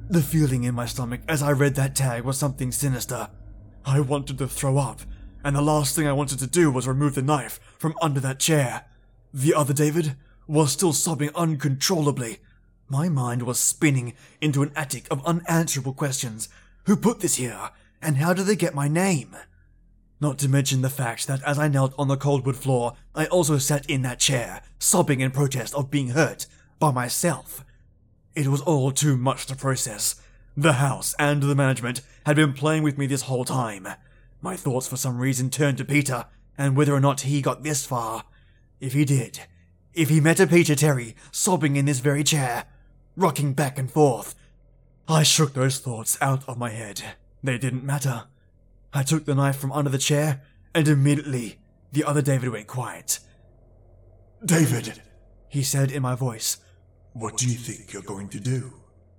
The 0.09 0.22
feeling 0.22 0.64
in 0.64 0.74
my 0.74 0.87
stomach 0.87 1.20
as 1.28 1.42
I 1.42 1.50
read 1.50 1.74
that 1.74 1.96
tag 1.96 2.22
was 2.22 2.38
something 2.38 2.70
sinister. 2.70 3.28
I 3.85 4.00
wanted 4.00 4.38
to 4.38 4.46
throw 4.46 4.78
up, 4.78 5.00
and 5.44 5.56
the 5.56 5.62
last 5.62 5.96
thing 5.96 6.06
I 6.06 6.12
wanted 6.12 6.38
to 6.38 6.46
do 6.46 6.70
was 6.70 6.87
remove 6.87 7.14
the 7.14 7.22
knife 7.22 7.59
from 7.78 7.94
under 8.00 8.20
that 8.20 8.38
chair. 8.38 8.85
The 9.35 9.52
other 9.52 9.74
David 9.74 10.16
was 10.46 10.70
still 10.72 10.92
sobbing 10.92 11.30
uncontrollably. 11.35 12.38
My 12.88 13.09
mind 13.09 13.42
was 13.42 13.59
spinning 13.59 14.14
into 14.40 14.62
an 14.62 14.70
attic 14.77 15.09
of 15.11 15.25
unanswerable 15.27 15.92
questions. 15.92 16.49
Who 16.85 16.96
put 16.96 17.20
this 17.20 17.37
here? 17.37 17.70
And 18.01 18.18
how 18.18 18.33
did 18.33 18.46
they 18.46 18.55
get 18.55 18.75
my 18.75 18.87
name? 18.87 19.37
Not 20.20 20.38
to 20.38 20.49
mention 20.49 20.83
the 20.83 20.90
fact 20.90 21.27
that 21.27 21.42
as 21.42 21.59
I 21.59 21.68
knelt 21.68 21.94
on 21.99 22.09
the 22.09 22.16
cold 22.16 22.46
wood 22.46 22.57
floor, 22.57 22.94
I 23.14 23.27
also 23.27 23.59
sat 23.59 23.90
in 23.90 24.03
that 24.03 24.20
chair, 24.20 24.62
sobbing 24.79 25.20
in 25.20 25.33
protest 25.33 25.75
of 25.75 25.90
being 25.90 26.11
hurt 26.11 26.46
by 26.79 26.92
myself. 26.92 27.64
It 28.35 28.46
was 28.46 28.61
all 28.62 28.92
too 28.92 29.16
much 29.16 29.46
to 29.46 29.57
process. 29.57 30.20
The 30.57 30.75
house 30.75 31.14
and 31.18 31.42
the 31.42 31.55
management 31.55 32.03
had 32.25 32.37
been 32.37 32.53
playing 32.53 32.83
with 32.83 32.96
me 32.96 33.07
this 33.07 33.22
whole 33.22 33.44
time. 33.44 33.88
My 34.40 34.57
thoughts 34.57 34.87
for 34.87 34.96
some 34.96 35.18
reason 35.18 35.51
turned 35.51 35.79
to 35.79 35.85
Peter 35.85 36.27
and 36.57 36.77
whether 36.77 36.94
or 36.94 37.01
not 37.01 37.22
he 37.22 37.42
got 37.42 37.62
this 37.62 37.85
far. 37.85 38.25
If 38.81 38.92
he 38.92 39.05
did, 39.05 39.40
if 39.92 40.09
he 40.09 40.20
met 40.20 40.40
a 40.40 40.46
Peter 40.46 40.75
Terry 40.75 41.16
sobbing 41.33 41.77
in 41.77 41.87
this 41.87 42.01
very 42.01 42.22
chair, 42.22 42.64
rocking 43.16 43.55
back 43.55 43.79
and 43.79 43.90
forth, 43.90 44.35
I 45.09 45.22
shook 45.22 45.55
those 45.55 45.79
thoughts 45.79 46.18
out 46.20 46.46
of 46.48 46.59
my 46.59 46.70
head. 46.70 47.02
They 47.42 47.59
didn't 47.59 47.85
matter. 47.85 48.24
I 48.92 49.02
took 49.02 49.24
the 49.24 49.35
knife 49.35 49.57
from 49.57 49.72
under 49.72 49.90
the 49.90 49.98
chair, 49.98 50.42
and 50.74 50.87
immediately 50.87 51.59
the 51.92 52.05
other 52.05 52.22
David 52.22 52.50
went 52.50 52.66
quiet. 52.66 53.20
David, 54.44 55.02
he 55.48 55.62
said 55.62 55.90
in 55.90 56.02
my 56.02 56.14
voice, 56.14 56.59
What 57.12 57.37
do 57.37 57.48
you 57.48 57.55
think 57.57 57.92
you're 57.92 58.02
going 58.02 58.29
to 58.31 58.40
do? 58.40 58.74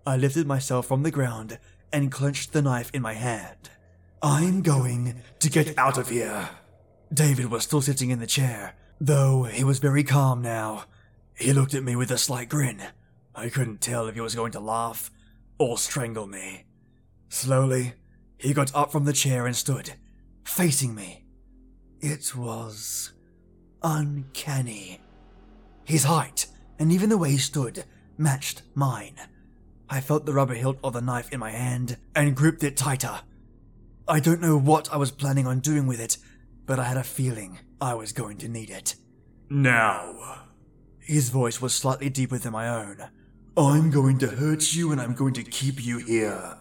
I 0.05 0.17
lifted 0.17 0.47
myself 0.47 0.85
from 0.85 1.03
the 1.03 1.11
ground 1.11 1.57
and 1.91 2.11
clenched 2.11 2.53
the 2.53 2.61
knife 2.61 2.91
in 2.93 3.01
my 3.01 3.13
hand. 3.13 3.69
I'm 4.21 4.61
going 4.61 5.21
to 5.39 5.49
get 5.49 5.77
out 5.77 5.97
of 5.97 6.09
here. 6.09 6.49
David 7.13 7.51
was 7.51 7.63
still 7.63 7.81
sitting 7.81 8.09
in 8.09 8.19
the 8.19 8.27
chair, 8.27 8.75
though 8.99 9.43
he 9.43 9.63
was 9.63 9.79
very 9.79 10.03
calm 10.03 10.41
now. 10.41 10.85
He 11.35 11.53
looked 11.53 11.73
at 11.73 11.83
me 11.83 11.95
with 11.95 12.11
a 12.11 12.17
slight 12.17 12.49
grin. 12.49 12.81
I 13.37 13.49
couldn't 13.49 13.81
tell 13.81 14.07
if 14.07 14.15
he 14.15 14.21
was 14.21 14.33
going 14.33 14.51
to 14.53 14.59
laugh 14.59 15.11
or 15.59 15.77
strangle 15.77 16.25
me. 16.25 16.65
Slowly, 17.29 17.93
he 18.37 18.51
got 18.51 18.73
up 18.73 18.91
from 18.91 19.05
the 19.05 19.13
chair 19.13 19.45
and 19.45 19.55
stood, 19.55 19.93
facing 20.43 20.95
me. 20.95 21.23
It 22.01 22.35
was 22.35 23.13
uncanny. 23.83 24.99
His 25.85 26.05
height, 26.05 26.47
and 26.79 26.91
even 26.91 27.09
the 27.09 27.17
way 27.17 27.31
he 27.31 27.37
stood, 27.37 27.85
matched 28.17 28.63
mine. 28.73 29.15
I 29.87 30.01
felt 30.01 30.25
the 30.25 30.33
rubber 30.33 30.55
hilt 30.55 30.79
of 30.83 30.93
the 30.93 31.01
knife 31.01 31.31
in 31.31 31.39
my 31.39 31.51
hand 31.51 31.97
and 32.15 32.35
gripped 32.35 32.63
it 32.63 32.75
tighter. 32.75 33.21
I 34.07 34.19
don't 34.19 34.41
know 34.41 34.57
what 34.57 34.91
I 34.91 34.97
was 34.97 35.11
planning 35.11 35.45
on 35.45 35.59
doing 35.59 35.85
with 35.85 35.99
it, 35.99 36.17
but 36.65 36.79
I 36.79 36.85
had 36.85 36.97
a 36.97 37.03
feeling 37.03 37.59
I 37.79 37.93
was 37.93 38.13
going 38.13 38.37
to 38.39 38.49
need 38.49 38.71
it. 38.71 38.95
Now, 39.49 40.45
His 40.99 41.29
voice 41.29 41.61
was 41.61 41.73
slightly 41.73 42.09
deeper 42.09 42.37
than 42.39 42.51
my 42.51 42.67
own. 42.67 43.09
I'm 43.57 43.89
going 43.89 44.19
to 44.19 44.27
hurt 44.27 44.75
you 44.75 44.91
and 44.91 45.01
I'm 45.01 45.15
going 45.15 45.33
to 45.33 45.43
keep 45.43 45.83
you 45.83 45.97
here. 45.97 46.57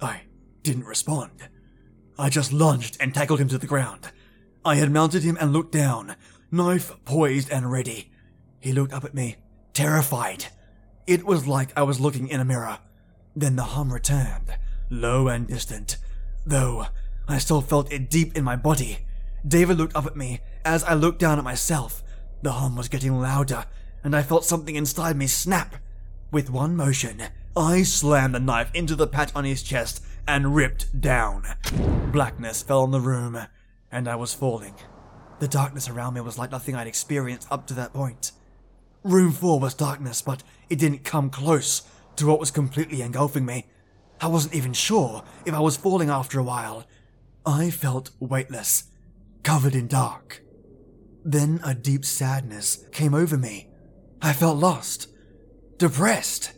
I 0.00 0.22
didn't 0.62 0.86
respond. 0.86 1.50
I 2.18 2.30
just 2.30 2.54
lunged 2.54 2.96
and 3.00 3.12
tackled 3.12 3.38
him 3.38 3.48
to 3.48 3.58
the 3.58 3.66
ground. 3.66 4.10
I 4.64 4.76
had 4.76 4.90
mounted 4.90 5.24
him 5.24 5.36
and 5.38 5.52
looked 5.52 5.72
down, 5.72 6.16
knife 6.50 6.92
poised 7.04 7.50
and 7.50 7.70
ready. 7.70 8.10
He 8.60 8.72
looked 8.72 8.94
up 8.94 9.04
at 9.04 9.12
me, 9.12 9.36
terrified. 9.74 10.46
It 11.06 11.26
was 11.26 11.46
like 11.46 11.70
I 11.76 11.82
was 11.82 12.00
looking 12.00 12.28
in 12.28 12.40
a 12.40 12.46
mirror. 12.46 12.78
Then 13.36 13.56
the 13.56 13.64
hum 13.64 13.92
returned, 13.92 14.56
low 14.88 15.28
and 15.28 15.46
distant, 15.46 15.98
though 16.46 16.86
I 17.28 17.36
still 17.36 17.60
felt 17.60 17.92
it 17.92 18.08
deep 18.08 18.38
in 18.38 18.44
my 18.44 18.56
body. 18.56 19.00
David 19.46 19.76
looked 19.76 19.96
up 19.96 20.06
at 20.06 20.16
me 20.16 20.40
as 20.64 20.82
I 20.84 20.94
looked 20.94 21.18
down 21.18 21.36
at 21.36 21.44
myself. 21.44 22.02
The 22.40 22.52
hum 22.52 22.74
was 22.74 22.88
getting 22.88 23.20
louder, 23.20 23.66
and 24.02 24.16
I 24.16 24.22
felt 24.22 24.46
something 24.46 24.76
inside 24.76 25.16
me 25.16 25.26
snap. 25.26 25.76
With 26.32 26.48
one 26.48 26.74
motion, 26.74 27.24
I 27.54 27.82
slammed 27.82 28.34
the 28.34 28.40
knife 28.40 28.70
into 28.72 28.96
the 28.96 29.06
patch 29.06 29.30
on 29.34 29.44
his 29.44 29.62
chest 29.62 30.02
and 30.26 30.54
ripped 30.54 30.98
down. 30.98 31.44
Blackness 32.10 32.62
fell 32.62 32.80
on 32.80 32.90
the 32.90 33.02
room, 33.02 33.38
and 33.90 34.08
I 34.08 34.16
was 34.16 34.32
falling. 34.32 34.74
The 35.40 35.46
darkness 35.48 35.90
around 35.90 36.14
me 36.14 36.22
was 36.22 36.38
like 36.38 36.50
nothing 36.50 36.74
I'd 36.74 36.86
experienced 36.86 37.52
up 37.52 37.66
to 37.66 37.74
that 37.74 37.92
point. 37.92 38.32
Room 39.04 39.30
4 39.30 39.60
was 39.60 39.74
darkness, 39.74 40.22
but 40.22 40.42
it 40.70 40.78
didn't 40.78 41.04
come 41.04 41.28
close 41.28 41.82
to 42.16 42.26
what 42.26 42.40
was 42.40 42.50
completely 42.50 43.02
engulfing 43.02 43.44
me. 43.44 43.66
I 44.18 44.28
wasn't 44.28 44.54
even 44.54 44.72
sure 44.72 45.24
if 45.44 45.52
I 45.52 45.60
was 45.60 45.76
falling 45.76 46.08
after 46.08 46.38
a 46.38 46.44
while. 46.44 46.86
I 47.44 47.68
felt 47.68 48.10
weightless, 48.20 48.84
covered 49.42 49.74
in 49.74 49.86
dark. 49.86 50.42
Then 51.26 51.60
a 51.62 51.74
deep 51.74 52.06
sadness 52.06 52.86
came 52.90 53.12
over 53.12 53.36
me. 53.36 53.68
I 54.22 54.32
felt 54.32 54.56
lost, 54.56 55.08
depressed, 55.78 56.52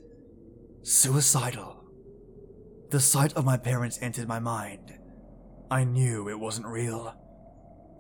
suicidal. 0.83 1.85
The 2.91 3.01
sight 3.01 3.33
of 3.33 3.45
my 3.45 3.57
parents 3.57 3.99
entered 4.01 4.29
my 4.29 4.39
mind. 4.39 4.99
I 5.71 5.85
knew 5.85 6.29
it 6.29 6.39
wasn't 6.39 6.67
real, 6.67 7.15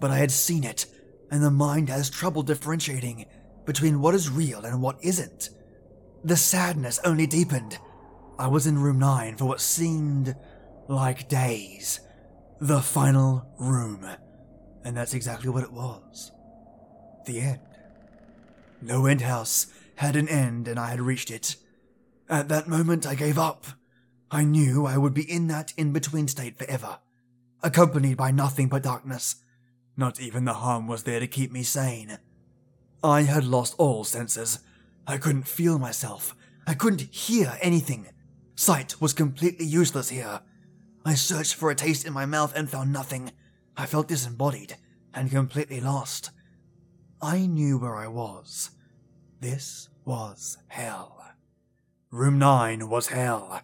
but 0.00 0.10
I 0.10 0.18
had 0.18 0.30
seen 0.30 0.64
it, 0.64 0.86
and 1.30 1.42
the 1.42 1.50
mind 1.50 1.88
has 1.88 2.10
trouble 2.10 2.42
differentiating 2.42 3.26
between 3.64 4.00
what 4.00 4.14
is 4.14 4.30
real 4.30 4.64
and 4.64 4.80
what 4.80 4.98
isn't. 5.02 5.50
The 6.22 6.36
sadness 6.36 7.00
only 7.04 7.26
deepened. 7.26 7.78
I 8.38 8.48
was 8.48 8.66
in 8.66 8.78
room 8.78 8.98
9 8.98 9.36
for 9.36 9.46
what 9.46 9.60
seemed 9.60 10.34
like 10.88 11.28
days. 11.28 12.00
The 12.60 12.80
final 12.80 13.46
room. 13.58 14.06
And 14.84 14.96
that's 14.96 15.14
exactly 15.14 15.50
what 15.50 15.64
it 15.64 15.72
was. 15.72 16.32
The 17.26 17.40
end. 17.40 17.60
No 18.82 19.06
End 19.06 19.22
House 19.22 19.66
had 19.96 20.16
an 20.16 20.28
end, 20.28 20.68
and 20.68 20.78
I 20.78 20.90
had 20.90 21.00
reached 21.00 21.30
it. 21.30 21.56
At 22.28 22.48
that 22.48 22.68
moment, 22.68 23.06
I 23.06 23.14
gave 23.14 23.38
up. 23.38 23.66
I 24.30 24.44
knew 24.44 24.86
I 24.86 24.96
would 24.96 25.14
be 25.14 25.30
in 25.30 25.46
that 25.48 25.72
in 25.76 25.92
between 25.92 26.28
state 26.28 26.58
forever, 26.58 26.98
accompanied 27.62 28.16
by 28.16 28.30
nothing 28.30 28.68
but 28.68 28.82
darkness. 28.82 29.36
Not 29.96 30.20
even 30.20 30.44
the 30.44 30.54
hum 30.54 30.88
was 30.88 31.04
there 31.04 31.20
to 31.20 31.26
keep 31.26 31.52
me 31.52 31.62
sane. 31.62 32.18
I 33.02 33.22
had 33.22 33.44
lost 33.44 33.74
all 33.78 34.02
senses. 34.02 34.58
I 35.06 35.18
couldn't 35.18 35.46
feel 35.46 35.78
myself. 35.78 36.34
I 36.66 36.74
couldn't 36.74 37.02
hear 37.02 37.58
anything. 37.60 38.06
Sight 38.56 39.00
was 39.00 39.12
completely 39.12 39.66
useless 39.66 40.08
here. 40.08 40.40
I 41.04 41.14
searched 41.14 41.54
for 41.54 41.70
a 41.70 41.74
taste 41.74 42.06
in 42.06 42.12
my 42.12 42.24
mouth 42.24 42.54
and 42.56 42.70
found 42.70 42.92
nothing. 42.92 43.32
I 43.76 43.86
felt 43.86 44.08
disembodied 44.08 44.76
and 45.12 45.30
completely 45.30 45.80
lost. 45.80 46.30
I 47.20 47.46
knew 47.46 47.78
where 47.78 47.96
I 47.96 48.08
was. 48.08 48.70
This 49.44 49.90
was 50.06 50.56
hell. 50.68 51.22
Room 52.10 52.38
9 52.38 52.88
was 52.88 53.08
hell. 53.08 53.60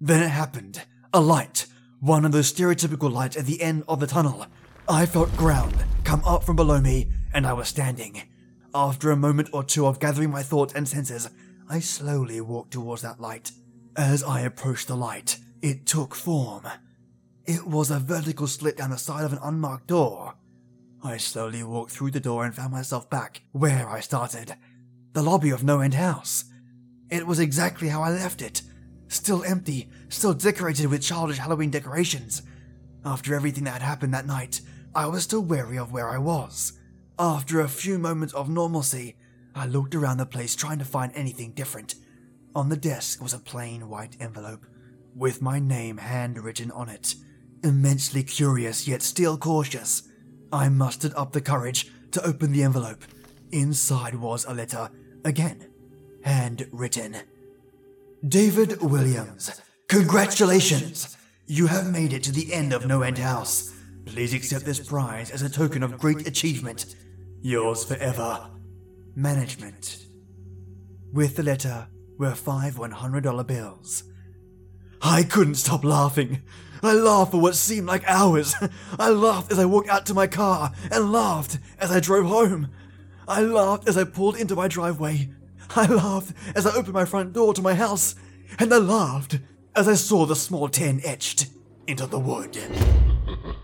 Then 0.00 0.22
it 0.22 0.28
happened. 0.28 0.82
A 1.12 1.20
light. 1.20 1.66
One 1.98 2.24
of 2.24 2.30
those 2.30 2.52
stereotypical 2.52 3.10
lights 3.10 3.36
at 3.36 3.44
the 3.44 3.60
end 3.60 3.82
of 3.88 3.98
the 3.98 4.06
tunnel. 4.06 4.46
I 4.88 5.06
felt 5.06 5.36
ground 5.36 5.74
come 6.04 6.22
up 6.24 6.44
from 6.44 6.54
below 6.54 6.80
me, 6.80 7.10
and 7.34 7.48
I 7.48 7.52
was 7.52 7.66
standing. 7.66 8.22
After 8.72 9.10
a 9.10 9.16
moment 9.16 9.48
or 9.52 9.64
two 9.64 9.86
of 9.86 9.98
gathering 9.98 10.30
my 10.30 10.44
thoughts 10.44 10.72
and 10.74 10.86
senses, 10.86 11.28
I 11.68 11.80
slowly 11.80 12.40
walked 12.40 12.70
towards 12.70 13.02
that 13.02 13.20
light. 13.20 13.50
As 13.96 14.22
I 14.22 14.42
approached 14.42 14.86
the 14.86 14.96
light, 14.96 15.38
it 15.60 15.84
took 15.84 16.14
form. 16.14 16.62
It 17.44 17.66
was 17.66 17.90
a 17.90 17.98
vertical 17.98 18.46
slit 18.46 18.76
down 18.76 18.90
the 18.90 18.98
side 18.98 19.24
of 19.24 19.32
an 19.32 19.40
unmarked 19.42 19.88
door. 19.88 20.34
I 21.02 21.16
slowly 21.16 21.64
walked 21.64 21.90
through 21.90 22.12
the 22.12 22.20
door 22.20 22.44
and 22.44 22.54
found 22.54 22.70
myself 22.70 23.10
back 23.10 23.42
where 23.50 23.88
I 23.88 23.98
started 23.98 24.54
the 25.12 25.22
lobby 25.22 25.50
of 25.50 25.64
No 25.64 25.80
End 25.80 25.94
House. 25.94 26.44
It 27.10 27.26
was 27.26 27.40
exactly 27.40 27.88
how 27.88 28.02
I 28.02 28.10
left 28.10 28.42
it 28.42 28.62
still 29.08 29.42
empty, 29.44 29.88
still 30.08 30.34
decorated 30.34 30.86
with 30.86 31.02
childish 31.02 31.38
Halloween 31.38 31.70
decorations. 31.70 32.42
After 33.04 33.34
everything 33.34 33.64
that 33.64 33.72
had 33.72 33.82
happened 33.82 34.14
that 34.14 34.26
night, 34.26 34.60
I 34.94 35.06
was 35.06 35.24
still 35.24 35.42
wary 35.42 35.78
of 35.78 35.92
where 35.92 36.08
I 36.08 36.18
was. 36.18 36.78
After 37.18 37.60
a 37.60 37.68
few 37.68 37.98
moments 37.98 38.34
of 38.34 38.48
normalcy, 38.48 39.16
I 39.54 39.66
looked 39.66 39.94
around 39.94 40.18
the 40.18 40.26
place 40.26 40.54
trying 40.54 40.78
to 40.78 40.84
find 40.84 41.12
anything 41.14 41.52
different. 41.52 41.96
On 42.54 42.68
the 42.68 42.76
desk 42.76 43.22
was 43.22 43.34
a 43.34 43.38
plain 43.38 43.88
white 43.88 44.16
envelope 44.20 44.66
with 45.14 45.42
my 45.42 45.58
name 45.58 45.96
handwritten 45.96 46.70
on 46.70 46.88
it. 46.88 47.14
Immensely 47.64 48.22
curious 48.22 48.86
yet 48.86 49.02
still 49.02 49.36
cautious, 49.36 50.08
I 50.52 50.68
mustered 50.68 51.12
up 51.14 51.32
the 51.32 51.40
courage 51.40 51.90
to 52.12 52.24
open 52.24 52.52
the 52.52 52.62
envelope. 52.62 53.04
Inside 53.52 54.14
was 54.14 54.44
a 54.44 54.54
letter, 54.54 54.90
again, 55.24 55.68
handwritten. 56.22 57.16
David 58.26 58.82
Williams, 58.82 59.60
congratulations! 59.88 61.16
You 61.46 61.66
have 61.66 61.90
made 61.90 62.12
it 62.12 62.22
to 62.24 62.32
the 62.32 62.52
end 62.52 62.72
of 62.72 62.86
No 62.86 63.02
End 63.02 63.18
House. 63.18 63.74
Please 64.04 64.34
accept 64.34 64.64
this 64.64 64.86
prize 64.86 65.30
as 65.30 65.42
a 65.42 65.48
token 65.48 65.82
of 65.82 65.98
great 65.98 66.26
achievement. 66.26 66.94
Yours 67.40 67.84
forever. 67.84 68.50
Management. 69.14 70.04
With 71.12 71.36
the 71.36 71.42
letter 71.42 71.88
were 72.18 72.34
five 72.34 72.74
$100 72.74 73.46
bills. 73.46 74.04
I 75.00 75.22
couldn't 75.22 75.54
stop 75.54 75.84
laughing. 75.84 76.42
I 76.82 76.92
laughed 76.92 77.30
for 77.30 77.40
what 77.40 77.54
seemed 77.54 77.86
like 77.86 78.04
hours. 78.06 78.54
I 78.98 79.10
laughed 79.10 79.52
as 79.52 79.58
I 79.58 79.64
walked 79.64 79.88
out 79.88 80.04
to 80.06 80.14
my 80.14 80.26
car 80.26 80.72
and 80.90 81.12
laughed 81.12 81.58
as 81.78 81.90
I 81.90 82.00
drove 82.00 82.26
home. 82.26 82.68
I 83.28 83.42
laughed 83.42 83.86
as 83.86 83.98
I 83.98 84.04
pulled 84.04 84.36
into 84.36 84.56
my 84.56 84.68
driveway. 84.68 85.28
I 85.76 85.86
laughed 85.86 86.32
as 86.56 86.66
I 86.66 86.74
opened 86.74 86.94
my 86.94 87.04
front 87.04 87.34
door 87.34 87.52
to 87.52 87.60
my 87.60 87.74
house. 87.74 88.14
And 88.58 88.72
I 88.72 88.78
laughed 88.78 89.38
as 89.76 89.86
I 89.86 89.94
saw 89.94 90.24
the 90.24 90.34
small 90.34 90.68
10 90.68 91.02
etched 91.04 91.48
into 91.86 92.06
the 92.06 92.18
wood. 92.18 92.56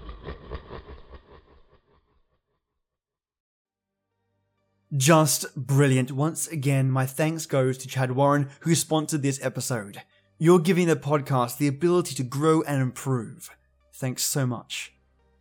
Just 4.95 5.57
brilliant. 5.57 6.13
Once 6.13 6.47
again, 6.47 6.91
my 6.91 7.07
thanks 7.07 7.47
goes 7.47 7.79
to 7.79 7.89
Chad 7.89 8.13
Warren, 8.13 8.51
who 8.61 8.75
sponsored 8.75 9.23
this 9.23 9.43
episode. 9.43 10.03
You're 10.39 10.61
giving 10.61 10.89
the 10.89 10.95
podcast 10.95 11.57
the 11.57 11.69
ability 11.69 12.15
to 12.17 12.23
grow 12.23 12.61
and 12.63 12.83
improve. 12.83 13.51
Thanks 13.95 14.25
so 14.25 14.47
much. 14.47 14.93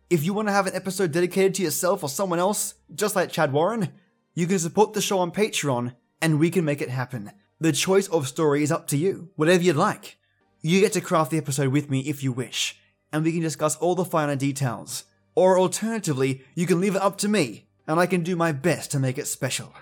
If 0.08 0.24
you 0.24 0.32
want 0.32 0.48
to 0.48 0.52
have 0.52 0.66
an 0.66 0.74
episode 0.74 1.12
dedicated 1.12 1.54
to 1.56 1.62
yourself 1.62 2.02
or 2.02 2.08
someone 2.08 2.38
else, 2.38 2.74
just 2.94 3.14
like 3.14 3.30
Chad 3.30 3.52
Warren, 3.52 3.92
you 4.34 4.46
can 4.46 4.58
support 4.58 4.92
the 4.92 5.00
show 5.00 5.18
on 5.18 5.30
Patreon 5.30 5.94
and 6.20 6.38
we 6.38 6.50
can 6.50 6.64
make 6.64 6.80
it 6.80 6.90
happen. 6.90 7.30
The 7.60 7.72
choice 7.72 8.08
of 8.08 8.26
story 8.26 8.62
is 8.62 8.72
up 8.72 8.86
to 8.88 8.96
you, 8.96 9.30
whatever 9.36 9.62
you'd 9.62 9.76
like. 9.76 10.18
You 10.60 10.80
get 10.80 10.92
to 10.94 11.00
craft 11.00 11.30
the 11.30 11.38
episode 11.38 11.68
with 11.68 11.90
me 11.90 12.00
if 12.00 12.22
you 12.22 12.32
wish, 12.32 12.78
and 13.12 13.22
we 13.22 13.32
can 13.32 13.42
discuss 13.42 13.76
all 13.76 13.94
the 13.94 14.04
finer 14.04 14.34
details. 14.34 15.04
Or 15.34 15.58
alternatively, 15.58 16.42
you 16.54 16.66
can 16.66 16.80
leave 16.80 16.96
it 16.96 17.02
up 17.02 17.18
to 17.18 17.28
me, 17.28 17.66
and 17.86 18.00
I 18.00 18.06
can 18.06 18.22
do 18.22 18.34
my 18.34 18.52
best 18.52 18.90
to 18.92 18.98
make 18.98 19.18
it 19.18 19.26
special. 19.26 19.72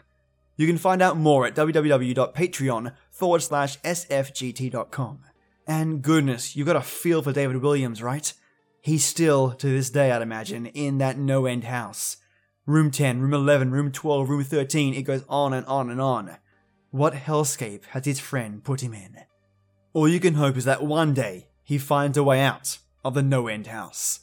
You 0.57 0.67
can 0.67 0.79
find 0.79 1.01
out 1.01 1.17
more 1.17 1.47
at 1.47 1.55
www.patreon 1.55 2.95
forward 3.11 3.43
slash 3.43 3.79
sfgt.com. 3.81 5.21
And 5.67 6.03
goodness, 6.03 6.57
you've 6.57 6.67
got 6.67 6.77
a 6.77 6.83
feel 6.83 7.23
for 7.23 7.33
David 7.33 7.63
Williams, 7.63 8.03
right? 8.03 8.33
He's 8.81 9.05
still, 9.05 9.53
to 9.53 9.67
this 9.67 9.91
day, 9.91 10.11
I'd 10.11 10.23
imagine, 10.23 10.67
in 10.67 10.99
that 10.99 11.17
no 11.17 11.47
end 11.47 11.65
house. 11.65 12.17
Room 12.65 12.93
10, 12.93 13.21
room 13.21 13.35
11, 13.35 13.73
room 13.73 13.91
12, 13.91 14.29
room 14.29 14.45
13, 14.45 14.95
it 14.95 15.03
goes 15.03 15.25
on 15.29 15.53
and 15.53 15.67
on 15.67 15.91
and 15.91 16.01
on. 16.01 16.37
What 16.93 17.15
hellscape 17.15 17.87
has 17.87 18.05
his 18.05 18.21
friend 18.21 18.63
put 18.63 18.83
him 18.83 18.95
in? 18.95 19.17
All 19.93 20.07
you 20.07 20.21
can 20.21 20.35
hope 20.35 20.57
is 20.57 20.65
that 20.65 20.85
one 20.85 21.13
day 21.13 21.49
he 21.65 21.77
finds 21.77 22.17
a 22.17 22.23
way 22.23 22.41
out 22.41 22.79
of 23.05 23.15
the 23.15 23.23
no 23.23 23.49
end 23.49 23.67
house. 23.67 24.21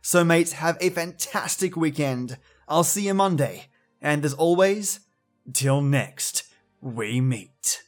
So, 0.00 0.24
mates, 0.24 0.52
have 0.52 0.78
a 0.80 0.88
fantastic 0.88 1.76
weekend. 1.76 2.38
I'll 2.68 2.84
see 2.84 3.06
you 3.06 3.12
Monday. 3.12 3.66
And 4.00 4.24
as 4.24 4.32
always, 4.32 5.00
till 5.52 5.82
next 5.82 6.44
we 6.80 7.20
meet. 7.20 7.82